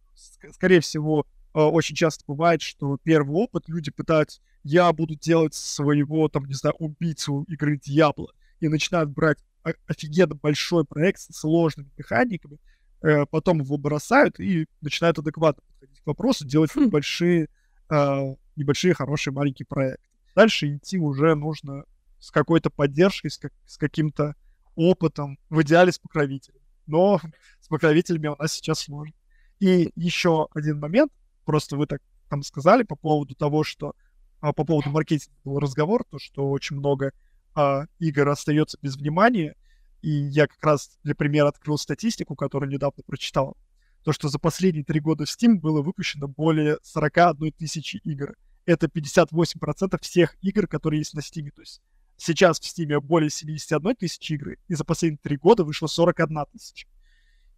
[0.52, 6.44] скорее всего, очень часто бывает, что первый опыт люди пытаются, я буду делать своего, там,
[6.44, 9.38] не знаю, убийцу игры Дьябло, и начинают брать
[9.86, 12.58] офигенно большой проект с сложными механиками,
[13.02, 16.84] э, потом его бросают и начинают адекватно подходить к вопросу, делать хм.
[16.84, 17.48] небольшие,
[17.90, 20.06] э, небольшие хорошие маленькие проекты.
[20.34, 21.84] Дальше идти уже нужно
[22.18, 24.34] с какой-то поддержкой, с, как, с каким-то
[24.74, 26.60] опытом, в идеале с покровителем.
[26.86, 27.20] Но
[27.60, 29.14] с покровителями у нас сейчас сложно.
[29.60, 31.12] И еще один момент,
[31.48, 33.94] просто вы так там сказали по поводу того, что
[34.42, 37.12] а, по поводу маркетинга был разговор, то, что очень много
[37.54, 39.56] а, игр остается без внимания.
[40.02, 43.56] И я как раз для примера открыл статистику, которую недавно прочитал.
[44.04, 48.36] То, что за последние три года в Steam было выпущено более 41 тысячи игр.
[48.66, 51.50] Это 58% всех игр, которые есть на Steam.
[51.50, 51.80] То есть
[52.18, 56.88] сейчас в Steam более 71 тысячи игр, и за последние три года вышло 41 тысяча.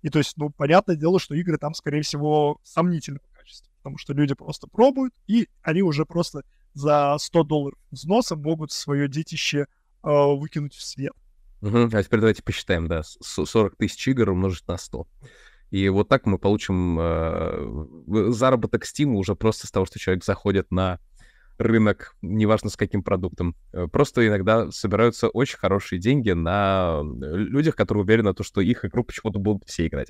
[0.03, 3.21] И то есть, ну, понятное дело, что игры там, скорее всего, качеству,
[3.91, 6.43] потому что люди просто пробуют, и они уже просто
[6.75, 9.67] за 100 долларов взноса могут свое детище
[10.03, 11.13] э, выкинуть в свет.
[11.61, 11.91] Угу.
[11.93, 15.07] А теперь давайте посчитаем, да, 40 тысяч игр умножить на 100.
[15.71, 20.71] И вот так мы получим э, заработок Steam уже просто с того, что человек заходит
[20.71, 21.01] на
[21.61, 23.55] рынок, неважно с каким продуктом.
[23.73, 29.05] Э, просто иногда собираются очень хорошие деньги на людях, которые уверены, то, что их игру
[29.05, 30.09] почему-то будут все играть.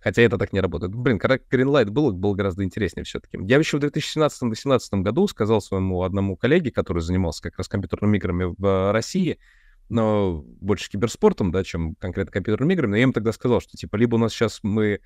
[0.00, 0.94] Хотя это так не работает.
[0.94, 3.38] Блин, когда Greenlight был, было гораздо интереснее все-таки.
[3.42, 8.54] Я еще в 2017-2018 году сказал своему одному коллеге, который занимался как раз компьютерными играми
[8.58, 9.38] в России,
[9.88, 13.96] но больше киберспортом, да, чем конкретно компьютерными играми, но я им тогда сказал, что, типа,
[13.96, 15.00] либо у нас сейчас мы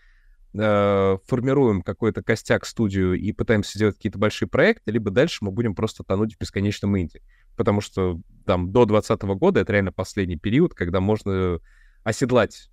[0.55, 5.75] э, формируем какой-то костяк студию и пытаемся сделать какие-то большие проекты, либо дальше мы будем
[5.75, 7.23] просто тонуть в бесконечном инди.
[7.57, 11.59] Потому что там до 2020 года это реально последний период, когда можно
[12.05, 12.71] оседлать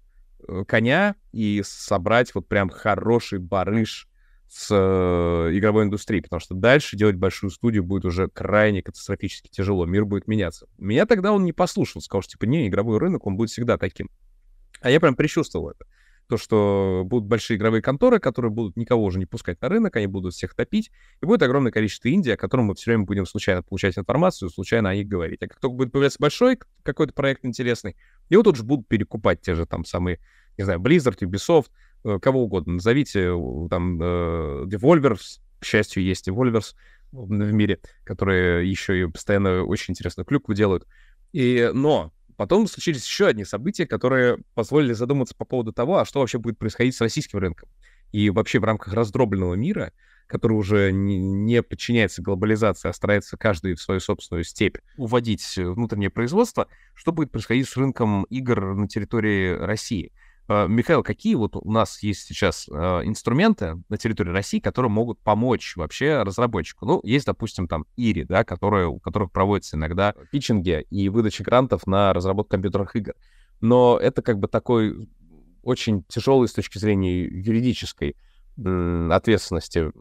[0.48, 4.08] Э, коня и собрать вот прям хороший барыш
[4.48, 9.86] с э, игровой индустрией, потому что дальше делать большую студию будет уже крайне катастрофически тяжело,
[9.86, 10.68] мир будет меняться.
[10.78, 14.10] Меня тогда он не послушал, сказал, что типа, не, игровой рынок, он будет всегда таким.
[14.82, 15.86] А я прям предчувствовал это.
[16.28, 20.08] То, что будут большие игровые конторы, которые будут никого уже не пускать на рынок, они
[20.08, 23.62] будут всех топить, и будет огромное количество Индии, о котором мы все время будем случайно
[23.62, 25.42] получать информацию, случайно о них говорить.
[25.44, 27.96] А как только будет появляться большой какой-то проект интересный,
[28.30, 30.20] его тут же будут перекупать те же там самые,
[30.58, 31.68] не знаю, Blizzard, Ubisoft,
[32.04, 32.74] э, кого угодно.
[32.74, 33.32] Назовите
[33.70, 36.74] там Devolvers, к счастью, есть Devolvers
[37.12, 40.88] в мире, которые еще и постоянно очень интересную клюкву делают.
[41.34, 46.20] И, но потом случились еще одни события, которые позволили задуматься по поводу того, а что
[46.20, 47.70] вообще будет происходить с российским рынком.
[48.12, 49.92] И вообще в рамках раздробленного мира,
[50.28, 56.68] который уже не, подчиняется глобализации, а старается каждый в свою собственную степь уводить внутреннее производство,
[56.94, 60.12] что будет происходить с рынком игр на территории России.
[60.48, 65.20] А, Михаил, какие вот у нас есть сейчас а, инструменты на территории России, которые могут
[65.20, 66.86] помочь вообще разработчику?
[66.86, 71.88] Ну, есть, допустим, там Ири, да, которые, у которых проводятся иногда питчинги и выдача грантов
[71.88, 73.14] на разработку компьютерных игр.
[73.62, 75.10] Но это как бы такой
[75.64, 78.16] очень тяжелый с точки зрения юридической
[78.58, 79.92] ответственности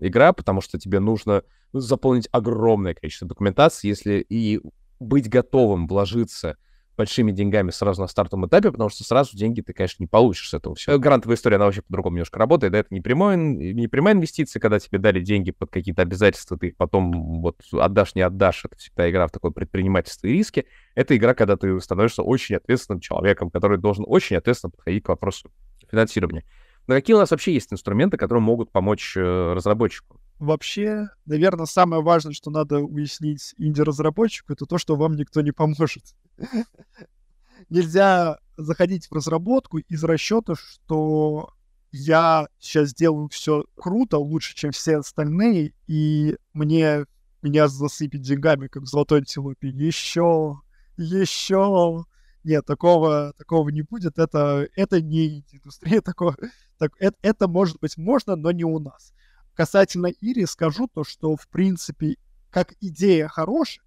[0.00, 4.60] игра, потому что тебе нужно заполнить огромное количество документации, если и
[5.00, 6.56] быть готовым вложиться
[6.98, 10.54] большими деньгами сразу на стартовом этапе, потому что сразу деньги ты, конечно, не получишь с
[10.54, 10.98] этого все.
[10.98, 12.72] Грантовая история, она вообще по-другому немножко работает.
[12.72, 12.80] Да?
[12.80, 16.76] Это не, прямой, не прямая инвестиция, когда тебе дали деньги под какие-то обязательства, ты их
[16.76, 18.64] потом вот отдашь, не отдашь.
[18.64, 20.66] Это всегда игра в такое предпринимательство и риски.
[20.96, 25.50] Это игра, когда ты становишься очень ответственным человеком, который должен очень ответственно подходить к вопросу
[25.88, 26.44] финансирования.
[26.88, 30.20] Но какие у нас вообще есть инструменты, которые могут помочь э, разработчику?
[30.38, 36.04] Вообще, наверное, самое важное, что надо уяснить инди-разработчику, это то, что вам никто не поможет.
[37.68, 41.50] Нельзя заходить в разработку из расчета, что
[41.90, 47.04] я сейчас сделаю все круто, лучше, чем все остальные, и мне
[47.42, 49.68] меня засыпет деньгами, как золотой антилопе.
[49.68, 50.60] Еще,
[50.96, 52.04] еще.
[52.44, 54.18] Нет, такого, такого не будет.
[54.18, 56.36] Это, это не индустрия такого.
[56.78, 59.12] Так, это, это может быть можно, но не у нас.
[59.58, 62.14] Касательно Ири скажу то, что, в принципе,
[62.48, 63.84] как идея хорошая,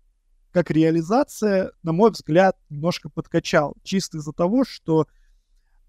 [0.52, 3.78] как реализация, на мой взгляд, немножко подкачал.
[3.82, 5.08] Чисто из-за того, что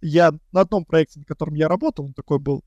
[0.01, 2.63] я на одном проекте, на котором я работал, он такой был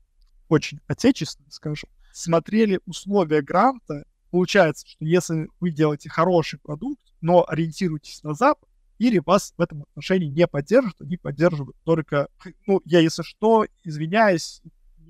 [0.50, 4.04] очень отечественный, скажем, смотрели условия гранта.
[4.30, 9.84] Получается, что если вы делаете хороший продукт, но ориентируетесь на Запад, или вас в этом
[9.84, 12.28] отношении не поддержат, они поддерживают только...
[12.66, 14.60] Ну, я, если что, извиняюсь,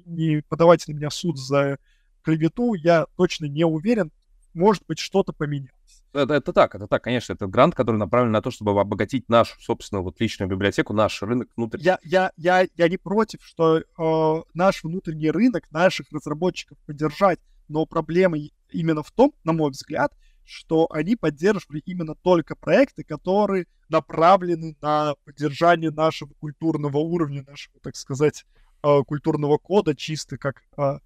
[0.05, 1.81] не подавайте на меня суд за
[2.27, 4.11] клевету, я точно не уверен,
[4.53, 6.03] может быть, что-то поменялось.
[6.13, 9.61] Это, это так, это так, конечно, это грант, который направлен на то, чтобы обогатить нашу
[9.61, 11.85] собственную вот личную библиотеку, наш рынок внутренний.
[11.85, 17.87] Я, я, я, я не против, что э, наш внутренний рынок, наших разработчиков поддержать, но
[17.87, 18.39] проблема
[18.71, 20.13] именно в том, на мой взгляд,
[20.45, 27.95] что они поддерживали именно только проекты, которые направлены на поддержание нашего культурного уровня, нашего, так
[27.95, 28.45] сказать,
[28.83, 30.99] э, культурного кода, чисто как э,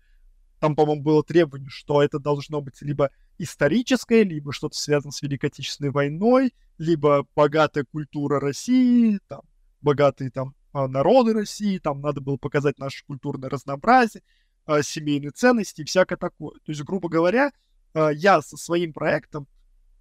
[0.61, 5.47] там, по-моему, было требование, что это должно быть либо историческое, либо что-то связано с Великой
[5.47, 9.41] Отечественной войной, либо богатая культура России, там,
[9.81, 14.23] богатые там а, народы России, там надо было показать наше культурное разнообразие,
[14.67, 16.53] а, семейные ценности и всякое такое.
[16.65, 17.53] То есть, грубо говоря,
[17.95, 19.49] а, я со своим проектом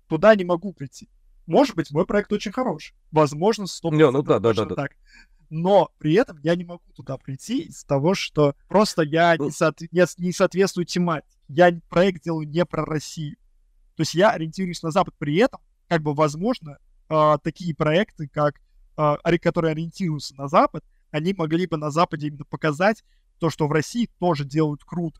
[0.10, 1.10] туда не могу прийти.
[1.48, 2.96] Может быть, мой проект очень хороший.
[3.12, 4.92] Возможно, 100% не, ну, да, да, да, так.
[5.50, 9.50] Но при этом я не могу туда прийти из-за того, что просто я не, ну
[9.50, 13.36] соотве- не, не соответствую тематике я проект делаю не про Россию.
[13.96, 15.16] То есть я ориентируюсь на Запад.
[15.18, 16.78] При этом, как бы, возможно,
[17.10, 18.62] э, такие проекты, как,
[18.98, 23.04] э, которые ориентируются на Запад, они могли бы на Западе именно показать
[23.40, 25.20] то, что в России тоже делают круто.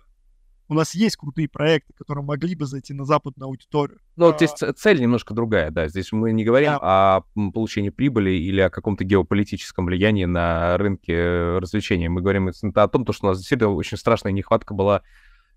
[0.70, 4.00] У нас есть крутые проекты, которые могли бы зайти на западную аудиторию.
[4.16, 5.88] Ну, вот здесь цель немножко другая, да.
[5.88, 6.80] Здесь мы не говорим да.
[7.18, 12.08] о получении прибыли или о каком-то геополитическом влиянии на рынке развлечений.
[12.08, 15.02] Мы говорим о том, что у нас действительно очень страшная нехватка была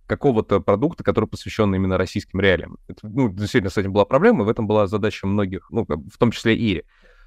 [0.06, 2.78] какого-то продукта, который посвящен именно российским реалиям.
[2.88, 6.18] Это, ну, действительно, с этим была проблема, и в этом была задача многих, ну, в
[6.18, 6.84] том числе и.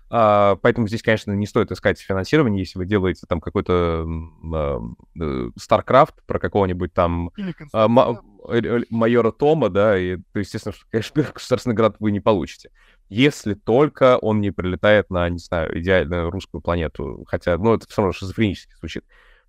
[0.09, 4.05] А, поэтому здесь, конечно, не стоит искать финансирование, если вы делаете там какой-то
[4.53, 4.79] а,
[5.19, 7.31] э, StarCraft про какого-нибудь там
[7.73, 8.21] а, ма-
[8.89, 12.69] майора Тома, да, и, то, естественно, что, конечно, государственный грант вы не получите.
[13.09, 17.23] Если только он не прилетает на, не знаю, идеальную русскую планету.
[17.27, 19.03] Хотя, ну, это все равно шизофренически звучит.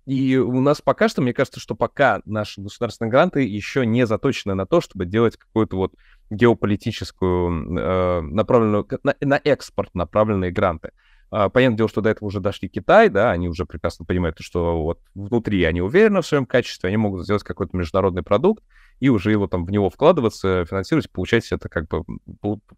[0.07, 4.53] И у нас пока что, мне кажется, что пока наши государственные гранты еще не заточены
[4.53, 5.95] на то, чтобы делать какую-то вот
[6.29, 10.91] геополитическую э, направленную, на, на экспорт направленные гранты.
[11.29, 14.81] Uh, понятное дело, что до этого уже дошли Китай, да, они уже прекрасно понимают, что
[14.81, 18.63] вот внутри они уверены в своем качестве, они могут сделать какой-то международный продукт
[19.01, 22.05] и уже его там в него вкладываться, финансировать, получать это как бы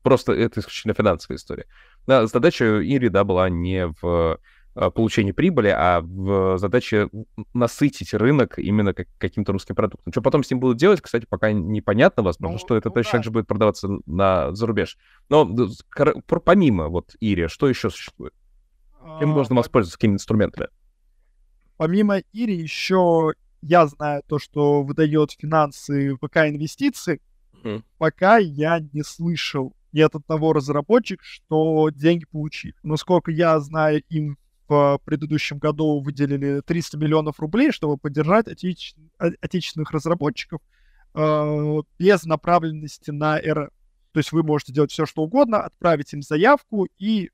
[0.02, 1.68] просто это исключительно финансовая история.
[2.08, 4.38] Да, задача Ири, да, была не в Э,
[4.74, 7.10] получения прибыли, а в задаче
[7.54, 10.12] насытить рынок именно как, каким-то русским продуктом.
[10.12, 13.12] Что потом с ним будут делать, кстати, пока непонятно, возможно, ну, что это ну, точно
[13.12, 13.18] да.
[13.18, 14.98] так же будет продаваться на зарубеж.
[15.30, 15.50] Но
[16.46, 18.34] помимо вот Ири, что еще существует?
[19.20, 20.68] Чем а, можно воспользоваться, какими инструментами?
[21.78, 27.22] Помимо Ири еще я знаю то, что выдает финансы ВК инвестиции.
[27.64, 27.84] Mm.
[27.98, 32.76] Пока я не слышал ни от одного разработчика, что деньги получили.
[32.84, 34.38] Насколько я знаю, им
[34.70, 38.96] в предыдущем году выделили 300 миллионов рублей, чтобы поддержать отече...
[39.18, 40.62] отечественных разработчиков
[41.16, 43.72] э, без направленности на РФ.
[44.12, 47.32] То есть вы можете делать все, что угодно, отправить им заявку, и,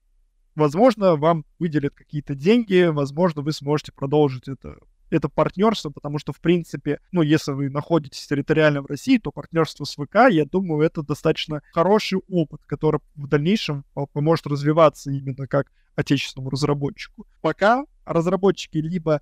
[0.55, 4.77] возможно, вам выделят какие-то деньги, возможно, вы сможете продолжить это
[5.15, 9.85] это партнерство, потому что, в принципе, ну, если вы находитесь территориально в России, то партнерство
[9.85, 15.71] с ВК, я думаю, это достаточно хороший опыт, который в дальнейшем поможет развиваться именно как
[15.95, 17.25] отечественному разработчику.
[17.41, 19.21] Пока разработчики либо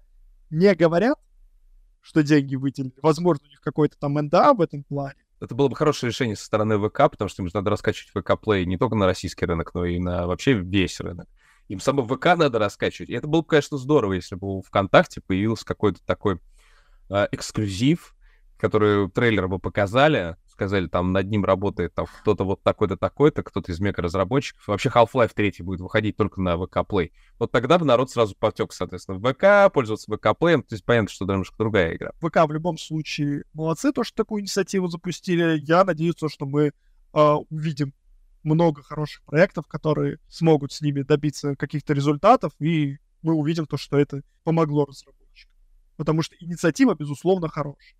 [0.50, 1.20] не говорят,
[2.02, 5.76] что деньги выделили, возможно, у них какой-то там НДА в этом плане, это было бы
[5.76, 8.96] хорошее решение со стороны ВК, потому что им же надо раскачивать ВК Play не только
[8.96, 11.28] на российский рынок, но и на вообще весь рынок.
[11.68, 13.10] Им само ВК надо раскачивать.
[13.10, 16.40] И это было бы, конечно, здорово, если бы у ВКонтакте появился какой-то такой
[17.10, 18.16] э, эксклюзив,
[18.58, 23.72] который трейлер бы показали, сказали, там над ним работает там кто-то вот такой-то, такой-то, кто-то
[23.72, 24.66] из мега-разработчиков.
[24.68, 27.12] Вообще Half-Life 3 будет выходить только на ВК Play.
[27.40, 30.62] Вот тогда бы народ сразу потек, соответственно, в ВК, пользоваться ВК Play.
[30.62, 32.12] То есть понятно, что это немножко другая игра.
[32.22, 35.60] ВК в любом случае молодцы, то, что такую инициативу запустили.
[35.60, 36.72] Я надеюсь, что мы
[37.14, 37.94] э, увидим
[38.44, 43.98] много хороших проектов, которые смогут с ними добиться каких-то результатов, и мы увидим то, что
[43.98, 45.54] это помогло разработчикам.
[45.96, 47.96] Потому что инициатива, безусловно, хорошая.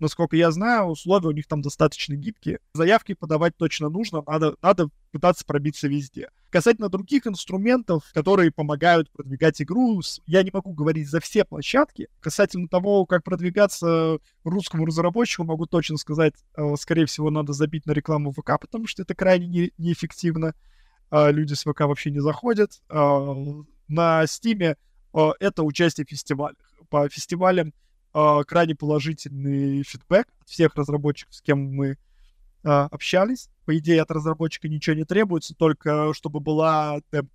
[0.00, 2.60] Насколько я знаю, условия у них там достаточно гибкие.
[2.72, 6.30] Заявки подавать точно нужно, надо, надо пытаться пробиться везде.
[6.50, 12.08] Касательно других инструментов, которые помогают продвигать игру, я не могу говорить за все площадки.
[12.20, 17.92] Касательно того, как продвигаться русскому разработчику, могу точно сказать, э, скорее всего, надо забить на
[17.92, 20.54] рекламу ВК, потому что это крайне не, неэффективно.
[21.10, 22.80] А, люди с ВК вообще не заходят.
[22.88, 23.34] А,
[23.88, 24.76] на Стиме
[25.14, 26.56] э, это участие в фестивалях.
[26.88, 27.72] По фестивалям
[28.14, 31.96] э, крайне положительный фидбэк от всех разработчиков, с кем мы э,
[32.68, 33.48] общались.
[33.64, 37.32] По идее, от разработчика ничего не требуется, только чтобы была демка.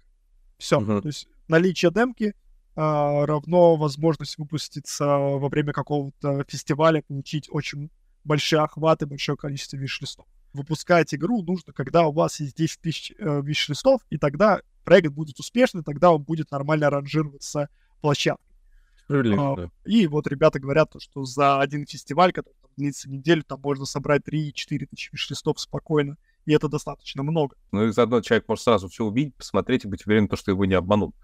[0.57, 0.80] Все.
[0.80, 1.01] Uh-huh.
[1.01, 2.34] То есть наличие демки э,
[2.76, 7.89] равно возможность выпуститься во время какого-то фестиваля, получить очень
[8.24, 10.26] большие охваты, большое количество виш-листов.
[10.53, 15.39] Выпускать игру нужно, когда у вас есть 10 тысяч э, виш-листов, и тогда проект будет
[15.39, 17.69] успешный, тогда он будет нормально ранжироваться
[18.01, 18.53] площадкой.
[19.10, 24.24] А, и вот ребята говорят, что за один фестиваль, который длится неделю, там можно собрать
[24.28, 27.56] 3-4 тысячи виш-листов спокойно, и это достаточно много.
[27.72, 30.76] Ну и заодно человек может сразу все увидеть, посмотреть и быть уверен, что его не
[30.76, 31.16] обманут.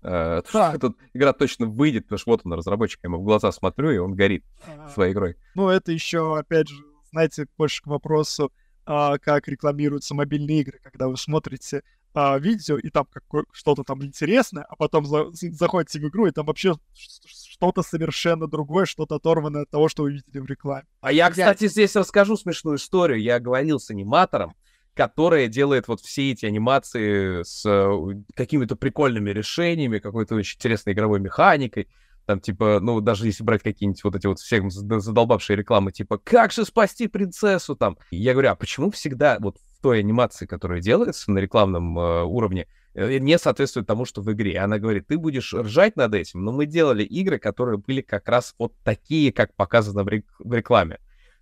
[0.00, 0.72] Uh, да.
[0.76, 3.98] Эта игра точно выйдет, потому что вот он, разработчик, я ему в глаза смотрю, и
[3.98, 5.36] он горит uh, своей игрой.
[5.54, 6.76] Ну, это еще, опять же,
[7.10, 8.52] знаете, больше к вопросу,
[8.86, 11.82] uh, как рекламируются мобильные игры, когда вы смотрите
[12.14, 16.30] а, видео, и там какое- что-то там интересное, а потом за- заходите в игру, и
[16.30, 20.86] там вообще что-то совершенно другое, что-то оторванное от того, что вы видели в рекламе.
[21.00, 23.20] А я, кстати, здесь расскажу смешную историю.
[23.20, 24.54] Я говорил с аниматором,
[24.94, 31.20] которая делает вот все эти анимации с э, какими-то прикольными решениями, какой-то очень интересной игровой
[31.20, 31.88] механикой.
[32.26, 36.52] Там, типа, ну, даже если брать какие-нибудь вот эти вот всех задолбавшие рекламы, типа, как
[36.52, 37.96] же спасти принцессу там.
[38.10, 42.66] я говорю, а почему всегда вот в той анимации, которая делается на рекламном э, уровне,
[42.94, 44.58] э, не соответствует тому, что в игре.
[44.58, 48.54] Она говорит, ты будешь ржать над этим, но мы делали игры, которые были как раз
[48.58, 50.98] вот такие, как показано в, рек- в рекламе.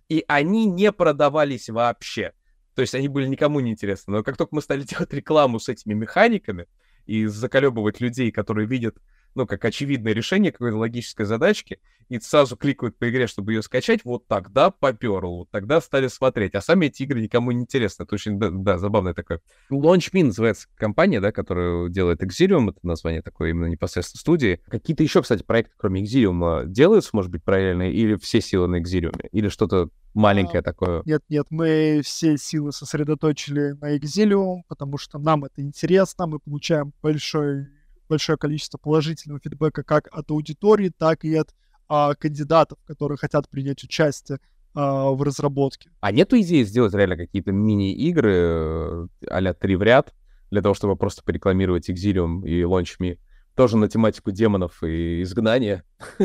[0.09, 2.33] И они не продавались вообще.
[2.75, 4.17] То есть они были никому не интересны.
[4.17, 6.67] Но как только мы стали делать рекламу с этими механиками
[7.05, 8.97] и заколебывать людей, которые видят
[9.37, 11.79] ну, как очевидное решение какой-то логической задачки,
[12.09, 16.55] и сразу кликают по игре, чтобы ее скачать, вот тогда поперло, вот тогда стали смотреть.
[16.55, 18.03] А сами эти игры никому не интересны.
[18.03, 19.41] Это очень, да, да забавное такое.
[19.69, 24.59] LaunchMe называется компания, да, которая делает Exilium, это название такое именно непосредственно студии.
[24.67, 29.15] Какие-то еще, кстати, проекты, кроме Exilium, делаются, может быть, параллельно, или все силы на Exilium,
[29.31, 31.01] или что-то маленькое а, такое?
[31.05, 36.93] Нет, нет, мы все силы сосредоточили на Exilium, потому что нам это интересно, мы получаем
[37.01, 37.67] большой
[38.07, 41.53] большое количество положительного фидбэка как от аудитории, так и от
[41.87, 44.39] а, кандидатов, которые хотят принять участие
[44.73, 45.89] а, в разработке.
[46.01, 50.13] А нету идеи сделать реально какие-то мини-игры э, а-ля три в ряд,
[50.51, 53.19] для того, чтобы просто порекламировать Exilium и LaunchMe?
[53.55, 55.83] Тоже на тематику демонов и изгнания.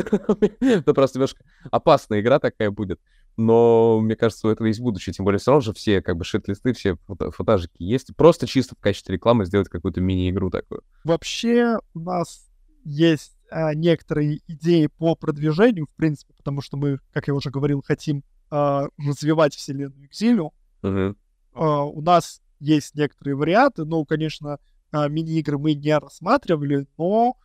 [0.59, 2.99] Это просто немножко опасная игра такая будет
[3.37, 5.13] но мне кажется, у этого есть будущее.
[5.13, 8.15] Тем более, все равно же все как бы шит-листы, все фото фотажики есть.
[8.15, 10.83] Просто чисто в качестве рекламы сделать какую-то мини-игру такую.
[11.03, 12.47] Вообще у нас
[12.83, 17.81] есть а, некоторые идеи по продвижению, в принципе, потому что мы, как я уже говорил,
[17.85, 20.51] хотим а, развивать вселенную Exilium.
[20.81, 21.15] Uh-huh.
[21.53, 24.59] А, у нас есть некоторые варианты, но, конечно,
[24.91, 27.37] а, мини-игры мы не рассматривали, но,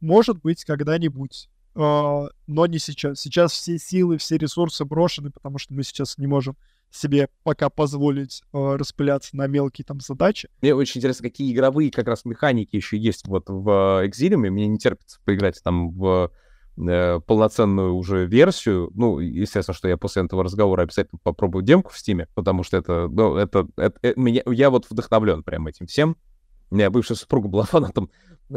[0.00, 3.20] может быть, когда-нибудь но не сейчас.
[3.20, 6.56] Сейчас все силы, все ресурсы брошены, потому что мы сейчас не можем
[6.90, 10.48] себе пока позволить э, распыляться на мелкие там задачи.
[10.62, 14.48] Мне очень интересно, какие игровые как раз механики еще есть вот в Exilium.
[14.48, 16.32] Мне не терпится поиграть там в
[16.78, 18.90] э, полноценную уже версию.
[18.94, 23.08] Ну, естественно, что я после этого разговора обязательно попробую демку в Стиме, потому что это,
[23.08, 26.16] ну, это, это, это меня, я вот вдохновлен прям этим всем.
[26.70, 28.10] У меня бывшая супруга была фанатом,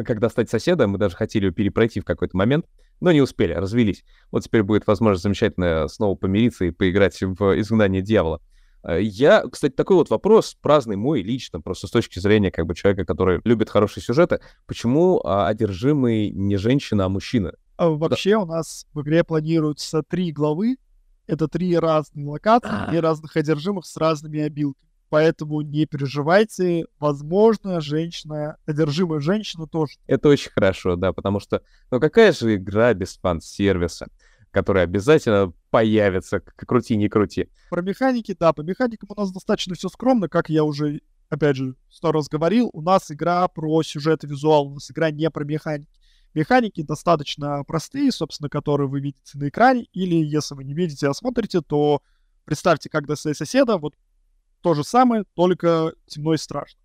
[0.05, 2.65] когда стать соседом, мы даже хотели ее перепройти в какой-то момент,
[2.99, 4.03] но не успели, развелись.
[4.31, 8.41] Вот теперь будет возможность замечательно снова помириться и поиграть в «Изгнание дьявола».
[8.83, 12.75] Э, я, кстати, такой вот вопрос, праздный мой лично, просто с точки зрения как бы
[12.75, 17.53] человека, который любит хорошие сюжеты, почему а, одержимый не женщина, а мужчина?
[17.77, 18.39] А вообще да.
[18.39, 20.77] у нас в игре планируются три главы,
[21.27, 23.01] это три разные локации, а.
[23.01, 24.90] разных одержимых с разными обилками.
[25.11, 29.97] Поэтому не переживайте, возможно, женщина, одержимая женщина тоже.
[30.07, 34.07] Это очень хорошо, да, потому что, ну какая же игра без фан-сервиса?
[34.51, 37.47] который обязательно появится, как крути, не крути.
[37.69, 40.99] Про механики, да, по механикам у нас достаточно все скромно, как я уже,
[41.29, 45.09] опять же, сто раз говорил, у нас игра про сюжет и визуал, у нас игра
[45.09, 45.89] не про механики.
[46.33, 51.13] Механики достаточно простые, собственно, которые вы видите на экране, или если вы не видите, а
[51.13, 52.01] смотрите, то
[52.43, 53.95] представьте, как достать соседа, вот
[54.61, 56.79] то же самое, только темно и страшно.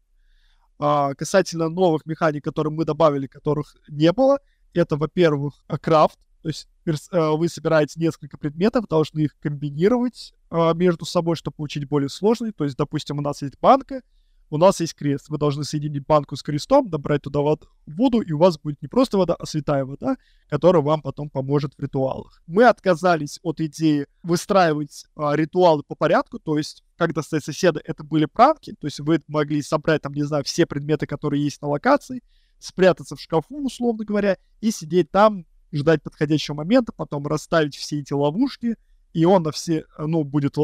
[0.79, 4.39] А, касательно новых механик, которые мы добавили, которых не было,
[4.75, 6.69] это, во-первых, крафт, то есть
[7.11, 12.53] а, вы собираете несколько предметов, должны их комбинировать а, между собой, чтобы получить более сложный.
[12.53, 14.03] То есть, допустим, у нас есть банка,
[14.51, 15.29] у нас есть крест.
[15.29, 19.19] Вы должны соединить банку с крестом, добрать туда воду, и у вас будет не просто
[19.19, 20.17] вода, а святая вода,
[20.49, 22.43] которая вам потом поможет в ритуалах.
[22.47, 28.05] Мы отказались от идеи выстраивать а, ритуалы по порядку, то есть, как достать соседа, это
[28.05, 31.69] были пранки, то есть вы могли собрать, там, не знаю, все предметы, которые есть на
[31.69, 32.23] локации,
[32.59, 38.13] спрятаться в шкафу, условно говоря, и сидеть там, ждать подходящего момента, потом расставить все эти
[38.13, 38.77] ловушки,
[39.13, 40.57] и он на все, ну, будет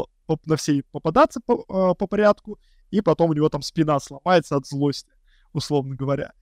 [0.47, 2.59] на все попадаться по, а, по порядку,
[2.93, 5.11] и потом у него там спина сломается от злости,
[5.53, 6.33] условно говоря.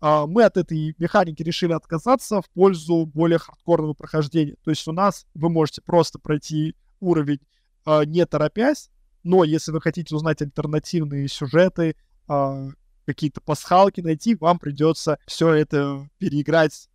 [0.00, 4.56] А, мы от этой механики решили отказаться в пользу более хардкорного прохождения.
[4.64, 7.40] То есть у нас вы можете просто пройти уровень
[7.84, 8.90] а, не торопясь,
[9.22, 11.94] но если вы хотите узнать альтернативные сюжеты,
[12.26, 12.68] а,
[13.06, 16.88] какие-то пасхалки найти, вам придется все это переиграть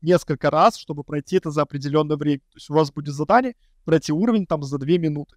[0.00, 2.38] несколько раз, чтобы пройти это за определенное время.
[2.38, 3.54] То есть у вас будет задание
[3.84, 5.36] пройти уровень там за две минуты.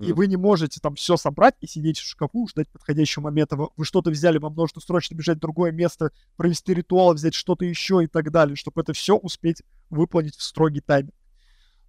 [0.00, 3.56] И вы не можете там все собрать и сидеть в шкафу, ждать подходящего момента.
[3.56, 8.02] Вы что-то взяли, вам нужно срочно бежать в другое место, провести ритуал, взять что-то еще
[8.04, 11.14] и так далее, чтобы это все успеть выполнить в строгий тайминг.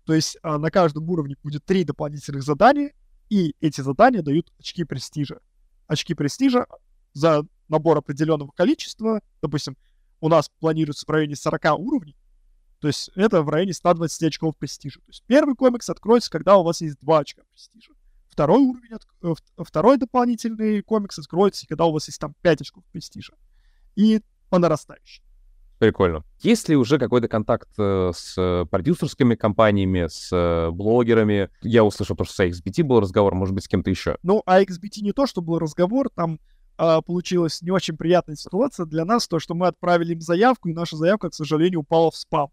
[0.05, 2.93] То есть а, на каждом уровне будет три дополнительных задания,
[3.29, 5.39] и эти задания дают очки престижа.
[5.87, 6.67] Очки престижа
[7.13, 9.77] за набор определенного количества, допустим,
[10.19, 12.15] у нас планируется в районе 40 уровней,
[12.83, 14.99] то есть это в районе 120 очков престижа.
[14.99, 17.93] То есть первый комикс откроется, когда у вас есть 2 очка престижа.
[18.27, 19.07] Второй уровень, от...
[19.21, 23.35] Э, второй дополнительный комикс откроется, когда у вас есть там 5 очков престижа.
[23.95, 24.19] И
[24.49, 25.23] по нарастающей.
[25.79, 26.25] Прикольно.
[26.41, 31.51] Есть ли уже какой-то контакт э, с продюсерскими компаниями, с э, блогерами?
[31.61, 34.17] Я услышал то, что с XBT был разговор, может быть, с кем-то еще.
[34.23, 36.37] Ну, iXBT не то, что был разговор, там
[36.77, 40.73] а, получилась не очень приятная ситуация для нас, то, что мы отправили им заявку, и
[40.73, 42.51] наша заявка, к сожалению, упала в спам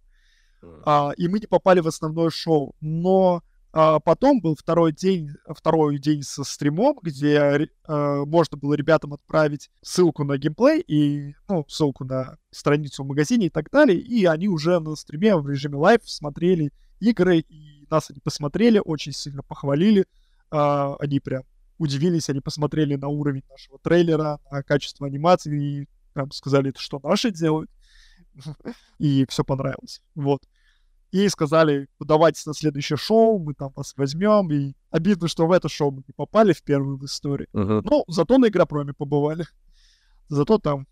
[0.84, 2.74] а, и мы не попали в основное шоу.
[2.80, 3.42] Но
[3.72, 9.70] а, потом был второй день, второй день со стримом, где а, можно было ребятам отправить
[9.82, 14.48] ссылку на геймплей и ну, ссылку на страницу в магазине и так далее, и они
[14.48, 20.06] уже на стриме в режиме live смотрели игры, и нас они посмотрели, очень сильно похвалили,
[20.50, 21.44] а, они прям
[21.78, 27.00] удивились, они посмотрели на уровень нашего трейлера, на качество анимации и прям сказали, это что
[27.02, 27.70] наши делают
[28.98, 30.02] и все понравилось.
[30.14, 30.42] Вот.
[31.12, 34.50] И сказали, давайте на следующее шоу, мы там вас возьмем.
[34.52, 37.48] И обидно, что в это шоу мы не попали в первую в истории.
[37.52, 37.80] Uh-huh.
[37.84, 39.44] Ну, зато на Игропроме побывали.
[40.28, 40.86] Зато там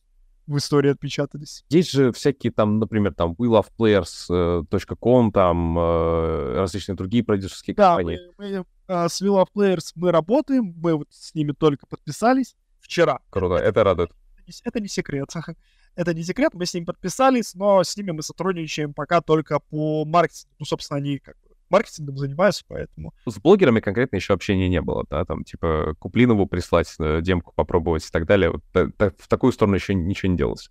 [0.49, 1.64] в истории отпечатались.
[1.68, 8.18] Есть же всякие там, например, там willofplayers.com, там э, различные другие продюсерские да, компании.
[8.38, 12.57] Мы, мы, а, с Will of Players мы работаем, мы вот с ними только подписались
[12.80, 13.20] вчера.
[13.30, 14.11] Круто, это радует.
[14.38, 15.28] Это, это не секрет.
[15.97, 20.05] Это не секрет, мы с ними подписались, но с ними мы сотрудничаем пока только по
[20.05, 20.55] маркетингу.
[20.59, 23.12] Ну, собственно, они как бы маркетингом занимаются, поэтому...
[23.26, 28.07] С блогерами конкретно еще общения не было, да, там, типа, Куплинову прислать, э, демку попробовать
[28.07, 28.53] и так далее.
[28.53, 30.70] Вот, в такую сторону еще ничего не делалось.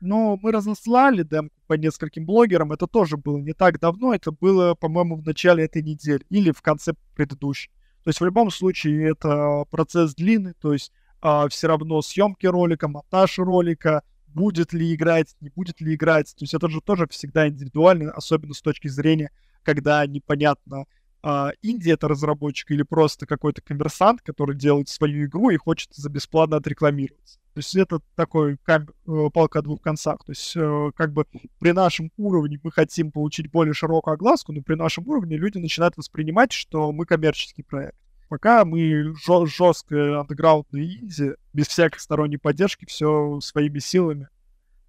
[0.00, 4.74] Ну, мы разослали демку по нескольким блогерам, это тоже было не так давно, это было,
[4.74, 7.70] по-моему, в начале этой недели или в конце предыдущей.
[8.04, 12.86] То есть в любом случае это процесс длинный, то есть а, все равно съемки ролика,
[12.86, 14.02] монтаж ролика,
[14.34, 16.34] будет ли играть, не будет ли играть.
[16.36, 19.30] То есть это же тоже всегда индивидуально, особенно с точки зрения,
[19.62, 20.86] когда непонятно,
[21.22, 26.08] а, Индия это разработчик или просто какой-то коммерсант, который делает свою игру и хочет за
[26.08, 27.38] бесплатно отрекламироваться.
[27.54, 30.22] То есть это такой кам- э, палка о двух концах.
[30.24, 31.26] То есть э, как бы
[31.58, 35.96] при нашем уровне мы хотим получить более широкую огласку, но при нашем уровне люди начинают
[35.96, 37.98] воспринимать, что мы коммерческий проект.
[38.28, 39.14] Пока мы
[39.46, 44.28] жесткая андеграундная инди, без всякой сторонней поддержки, все своими силами,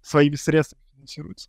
[0.02, 1.48] своими средствами финансируется.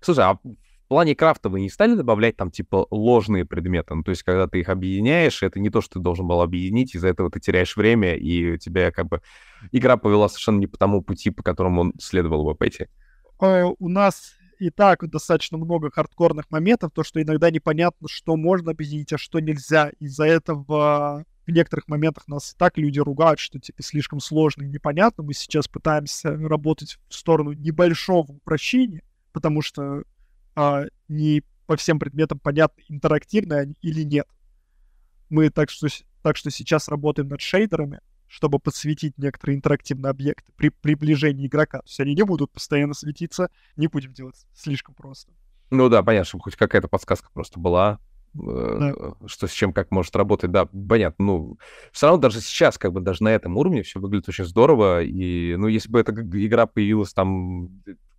[0.00, 3.94] Слушай, а в плане крафта вы не стали добавлять там типа ложные предметы?
[3.94, 6.94] Ну, то есть, когда ты их объединяешь, это не то, что ты должен был объединить,
[6.94, 9.20] из-за этого ты теряешь время, и у тебя как бы
[9.70, 12.86] игра повела совершенно не по тому пути, по которому он следовал бы пойти.
[13.40, 18.72] Э, у нас и так достаточно много хардкорных моментов, то, что иногда непонятно, что можно
[18.72, 19.90] объединить, а что нельзя.
[20.00, 25.24] Из-за этого в некоторых моментах нас так люди ругают, что типа слишком сложно и непонятно.
[25.24, 29.02] Мы сейчас пытаемся работать в сторону небольшого упрощения,
[29.32, 30.02] потому что
[30.54, 34.26] а, не по всем предметам понятно, интерактивны они или нет.
[35.30, 35.88] Мы так что,
[36.22, 41.78] так что сейчас работаем над шейдерами, чтобы подсветить некоторые интерактивные объекты при приближении игрока.
[41.78, 45.32] То есть они не будут постоянно светиться, не будем делать слишком просто.
[45.70, 47.98] Ну да, понятно, чтобы хоть какая-то подсказка просто была,
[48.34, 48.92] да.
[48.96, 51.24] Э, что с чем как может работать, да, понятно.
[51.24, 51.58] Ну,
[51.92, 55.56] все равно даже сейчас, как бы даже на этом уровне все выглядит очень здорово, и,
[55.56, 57.70] ну, если бы эта игра появилась там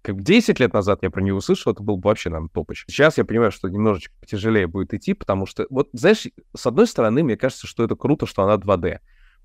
[0.02, 2.86] как 10 лет назад я про нее услышал, это был бы вообще, наверное, топоч.
[2.88, 7.24] Сейчас я понимаю, что немножечко потяжелее будет идти, потому что, вот, знаешь, с одной стороны,
[7.24, 9.00] мне кажется, что это круто, что она 2D,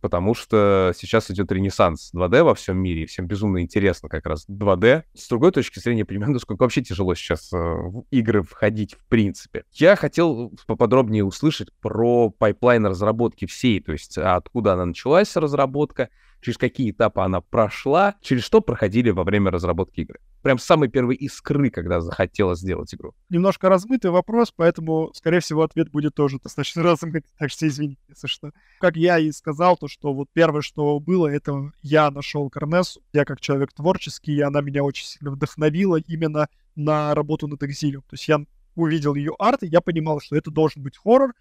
[0.05, 4.45] потому что сейчас идет ренессанс 2D во всем мире, и всем безумно интересно как раз
[4.51, 5.05] 2D.
[5.15, 9.65] С другой точки зрения, понимаю, насколько вообще тяжело сейчас э, в игры входить в принципе.
[9.73, 16.11] Я хотел поподробнее услышать про пайплайн разработки всей, то есть откуда она началась, разработка,
[16.41, 20.21] через какие этапы она прошла, через что проходили во время разработки игры.
[20.43, 23.15] Прям с самой первой искры, когда захотела сделать игру.
[23.31, 28.27] Немножко размытый вопрос, поэтому, скорее всего, ответ будет тоже достаточно размытый, так что извините, если
[28.27, 28.53] что.
[28.79, 33.01] Как я и сказал, то, что вот первое, что было, это я нашел Карнесу.
[33.13, 38.03] Я как человек творческий, и она меня очень сильно вдохновила именно на работу над Exilium.
[38.03, 38.41] То есть я
[38.75, 41.33] увидел ее арт, и я понимал, что это должен быть хоррор,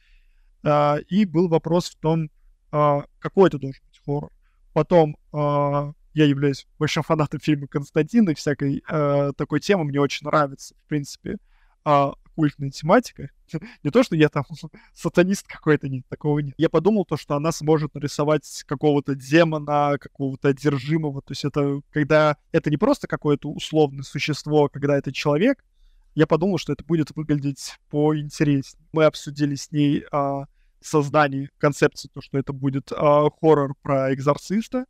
[0.63, 2.29] Uh, и был вопрос в том,
[2.71, 4.31] uh, какой это должен быть хоррор.
[4.73, 9.85] Потом э, я являюсь большим фанатом фильма «Константин» и всякой э, такой темы.
[9.85, 11.37] Мне очень нравится, в принципе,
[11.85, 13.29] э, культная тематика.
[13.83, 14.43] не то, что я там
[14.93, 16.55] сатанист какой-то, нет, такого нет.
[16.57, 21.21] Я подумал то, что она сможет нарисовать какого-то демона, какого-то одержимого.
[21.21, 25.63] То есть это когда это не просто какое-то условное существо, когда это человек.
[26.15, 28.85] Я подумал, что это будет выглядеть поинтереснее.
[28.91, 30.45] Мы обсудили с ней а,
[30.87, 34.85] создании концепции, то, что это будет э, хоррор про экзорциста.